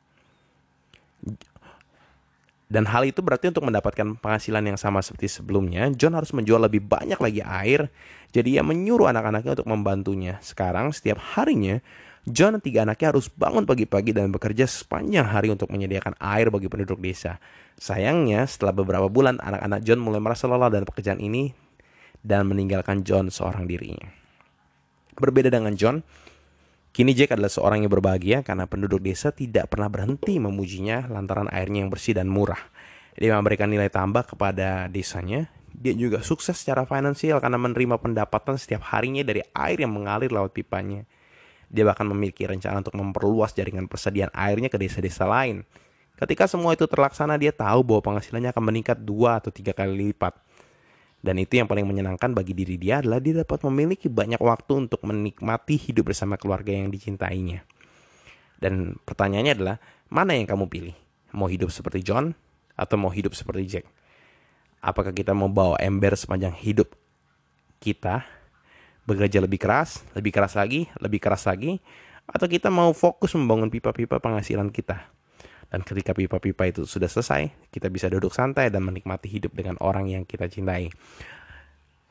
Dan 2.64 2.88
hal 2.90 3.06
itu 3.06 3.20
berarti 3.22 3.52
untuk 3.52 3.68
mendapatkan 3.68 4.18
penghasilan 4.18 4.64
yang 4.64 4.80
sama 4.80 5.04
seperti 5.04 5.30
sebelumnya, 5.30 5.92
John 5.94 6.16
harus 6.16 6.34
menjual 6.34 6.58
lebih 6.58 6.82
banyak 6.82 7.20
lagi 7.20 7.44
air. 7.44 7.92
Jadi 8.34 8.58
ia 8.58 8.66
menyuruh 8.66 9.12
anak-anaknya 9.12 9.60
untuk 9.60 9.68
membantunya. 9.70 10.42
Sekarang 10.42 10.90
setiap 10.90 11.20
harinya, 11.36 11.78
John 12.24 12.56
dan 12.56 12.62
tiga 12.64 12.88
anaknya 12.88 13.12
harus 13.12 13.28
bangun 13.28 13.68
pagi-pagi 13.68 14.16
dan 14.16 14.32
bekerja 14.32 14.64
sepanjang 14.64 15.28
hari 15.28 15.52
untuk 15.52 15.68
menyediakan 15.68 16.16
air 16.16 16.48
bagi 16.48 16.72
penduduk 16.72 16.96
desa. 16.96 17.36
Sayangnya, 17.76 18.48
setelah 18.48 18.72
beberapa 18.72 19.12
bulan, 19.12 19.36
anak-anak 19.44 19.84
John 19.84 20.00
mulai 20.00 20.24
merasa 20.24 20.48
lelah 20.48 20.72
dengan 20.72 20.88
pekerjaan 20.88 21.20
ini 21.20 21.52
dan 22.24 22.48
meninggalkan 22.48 23.04
John 23.04 23.28
seorang 23.28 23.68
dirinya. 23.68 24.08
Berbeda 25.20 25.52
dengan 25.52 25.76
John, 25.76 26.00
Kini 26.94 27.10
Jack 27.10 27.34
adalah 27.34 27.50
seorang 27.50 27.82
yang 27.82 27.90
berbahagia 27.90 28.46
karena 28.46 28.70
penduduk 28.70 29.02
desa 29.02 29.34
tidak 29.34 29.66
pernah 29.66 29.90
berhenti 29.90 30.38
memujinya 30.38 31.10
lantaran 31.10 31.50
airnya 31.50 31.82
yang 31.82 31.90
bersih 31.90 32.14
dan 32.14 32.30
murah. 32.30 32.70
Dia 33.18 33.34
memberikan 33.34 33.66
nilai 33.66 33.90
tambah 33.90 34.22
kepada 34.22 34.86
desanya. 34.86 35.50
Dia 35.74 35.90
juga 35.90 36.22
sukses 36.22 36.54
secara 36.54 36.86
finansial 36.86 37.42
karena 37.42 37.58
menerima 37.58 37.98
pendapatan 37.98 38.54
setiap 38.54 38.86
harinya 38.94 39.26
dari 39.26 39.42
air 39.58 39.82
yang 39.82 39.90
mengalir 39.90 40.30
lewat 40.30 40.54
pipanya. 40.54 41.02
Dia 41.74 41.82
bahkan 41.82 42.06
memiliki 42.06 42.46
rencana 42.46 42.78
untuk 42.78 42.94
memperluas 42.94 43.50
jaringan 43.50 43.90
persediaan 43.90 44.30
airnya 44.30 44.70
ke 44.70 44.78
desa-desa 44.78 45.26
lain. 45.26 45.66
Ketika 46.14 46.46
semua 46.46 46.78
itu 46.78 46.86
terlaksana, 46.86 47.34
dia 47.34 47.50
tahu 47.50 47.82
bahwa 47.82 48.14
penghasilannya 48.14 48.54
akan 48.54 48.64
meningkat 48.70 49.02
dua 49.02 49.42
atau 49.42 49.50
tiga 49.50 49.74
kali 49.74 50.14
lipat. 50.14 50.38
Dan 51.18 51.42
itu 51.42 51.58
yang 51.58 51.66
paling 51.66 51.82
menyenangkan 51.82 52.30
bagi 52.30 52.54
diri 52.54 52.78
dia 52.78 53.02
adalah 53.02 53.18
dia 53.18 53.42
dapat 53.42 53.58
memiliki 53.66 54.06
banyak 54.06 54.38
waktu 54.38 54.86
untuk 54.86 55.02
menikmati 55.02 55.74
hidup 55.74 56.14
bersama 56.14 56.38
keluarga 56.38 56.70
yang 56.70 56.94
dicintainya. 56.94 57.66
Dan 58.60 58.94
pertanyaannya 59.02 59.52
adalah, 59.58 59.76
mana 60.12 60.38
yang 60.38 60.46
kamu 60.46 60.70
pilih? 60.70 60.94
Mau 61.34 61.50
hidup 61.50 61.74
seperti 61.74 62.06
John 62.06 62.38
atau 62.78 62.94
mau 62.94 63.10
hidup 63.10 63.34
seperti 63.34 63.62
Jack? 63.66 63.86
Apakah 64.78 65.10
kita 65.10 65.34
mau 65.34 65.50
bawa 65.50 65.80
ember 65.82 66.14
sepanjang 66.14 66.54
hidup 66.54 66.92
kita, 67.82 68.22
bekerja 69.04 69.40
lebih 69.40 69.60
keras, 69.60 70.04
lebih 70.16 70.32
keras 70.32 70.56
lagi, 70.56 70.88
lebih 71.00 71.20
keras 71.20 71.44
lagi, 71.48 71.80
atau 72.24 72.48
kita 72.48 72.72
mau 72.72 72.92
fokus 72.96 73.36
membangun 73.36 73.68
pipa-pipa 73.68 74.20
penghasilan 74.20 74.72
kita? 74.72 75.14
Dan 75.68 75.82
ketika 75.82 76.14
pipa-pipa 76.14 76.70
itu 76.70 76.86
sudah 76.86 77.10
selesai, 77.10 77.50
kita 77.74 77.90
bisa 77.90 78.06
duduk 78.06 78.30
santai 78.30 78.70
dan 78.70 78.86
menikmati 78.86 79.26
hidup 79.26 79.58
dengan 79.58 79.74
orang 79.82 80.06
yang 80.06 80.22
kita 80.22 80.46
cintai. 80.46 80.92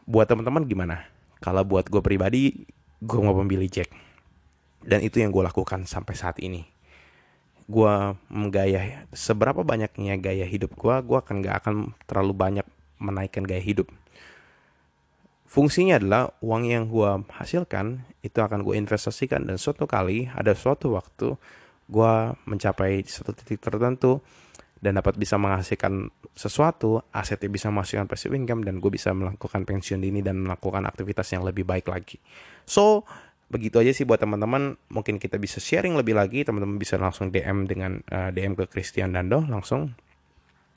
Buat 0.04 0.36
teman-teman 0.36 0.68
gimana? 0.68 1.08
Kalau 1.40 1.64
buat 1.64 1.88
gue 1.88 2.04
pribadi, 2.04 2.68
gue 3.00 3.20
mau 3.24 3.32
memilih 3.40 3.72
Jack. 3.72 3.90
Dan 4.84 5.00
itu 5.00 5.24
yang 5.24 5.32
gue 5.32 5.40
lakukan 5.40 5.88
sampai 5.88 6.12
saat 6.12 6.44
ini. 6.44 6.68
Gue 7.72 8.20
menggaya, 8.28 9.08
seberapa 9.16 9.64
banyaknya 9.64 10.20
gaya 10.20 10.44
hidup 10.44 10.76
gue, 10.76 10.96
gue 11.00 11.18
akan 11.24 11.36
gak 11.40 11.64
akan 11.64 11.76
terlalu 12.04 12.34
banyak 12.36 12.68
menaikkan 13.00 13.48
gaya 13.48 13.64
hidup. 13.64 13.88
Fungsinya 15.54 16.02
adalah 16.02 16.34
uang 16.42 16.64
yang 16.66 16.90
gue 16.90 17.30
hasilkan 17.30 18.02
itu 18.26 18.42
akan 18.42 18.66
gue 18.66 18.74
investasikan 18.74 19.46
dan 19.46 19.62
suatu 19.62 19.86
kali 19.86 20.26
ada 20.34 20.58
suatu 20.58 20.98
waktu 20.98 21.38
gue 21.86 22.14
mencapai 22.50 23.06
satu 23.06 23.38
titik 23.38 23.62
tertentu 23.62 24.26
dan 24.84 25.00
dapat 25.00 25.16
bisa 25.16 25.40
menghasilkan 25.40 26.12
sesuatu, 26.36 27.06
asetnya 27.16 27.48
bisa 27.48 27.72
menghasilkan 27.72 28.10
passive 28.10 28.36
income 28.36 28.68
dan 28.68 28.84
gue 28.84 28.92
bisa 28.92 29.16
melakukan 29.16 29.64
pensiun 29.64 30.04
dini 30.04 30.20
dan 30.20 30.44
melakukan 30.44 30.84
aktivitas 30.84 31.32
yang 31.32 31.48
lebih 31.48 31.64
baik 31.64 31.88
lagi. 31.88 32.20
So, 32.68 33.08
begitu 33.48 33.80
aja 33.80 33.96
sih 33.96 34.04
buat 34.04 34.20
teman-teman. 34.20 34.76
Mungkin 34.92 35.24
kita 35.24 35.40
bisa 35.40 35.64
sharing 35.64 35.96
lebih 35.96 36.20
lagi. 36.20 36.44
Teman-teman 36.44 36.76
bisa 36.76 37.00
langsung 37.00 37.32
DM 37.32 37.64
dengan 37.64 38.04
uh, 38.12 38.28
eh, 38.28 38.30
DM 38.36 38.60
ke 38.60 38.68
Christian 38.68 39.16
Dando 39.16 39.40
langsung. 39.48 39.96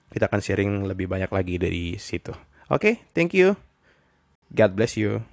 Kita 0.06 0.30
akan 0.30 0.38
sharing 0.38 0.86
lebih 0.86 1.10
banyak 1.10 1.34
lagi 1.34 1.58
dari 1.58 1.98
situ. 1.98 2.30
Oke, 2.70 2.78
okay, 2.78 2.94
thank 3.10 3.34
you. 3.34 3.65
God 4.54 4.76
bless 4.76 4.96
you. 4.96 5.24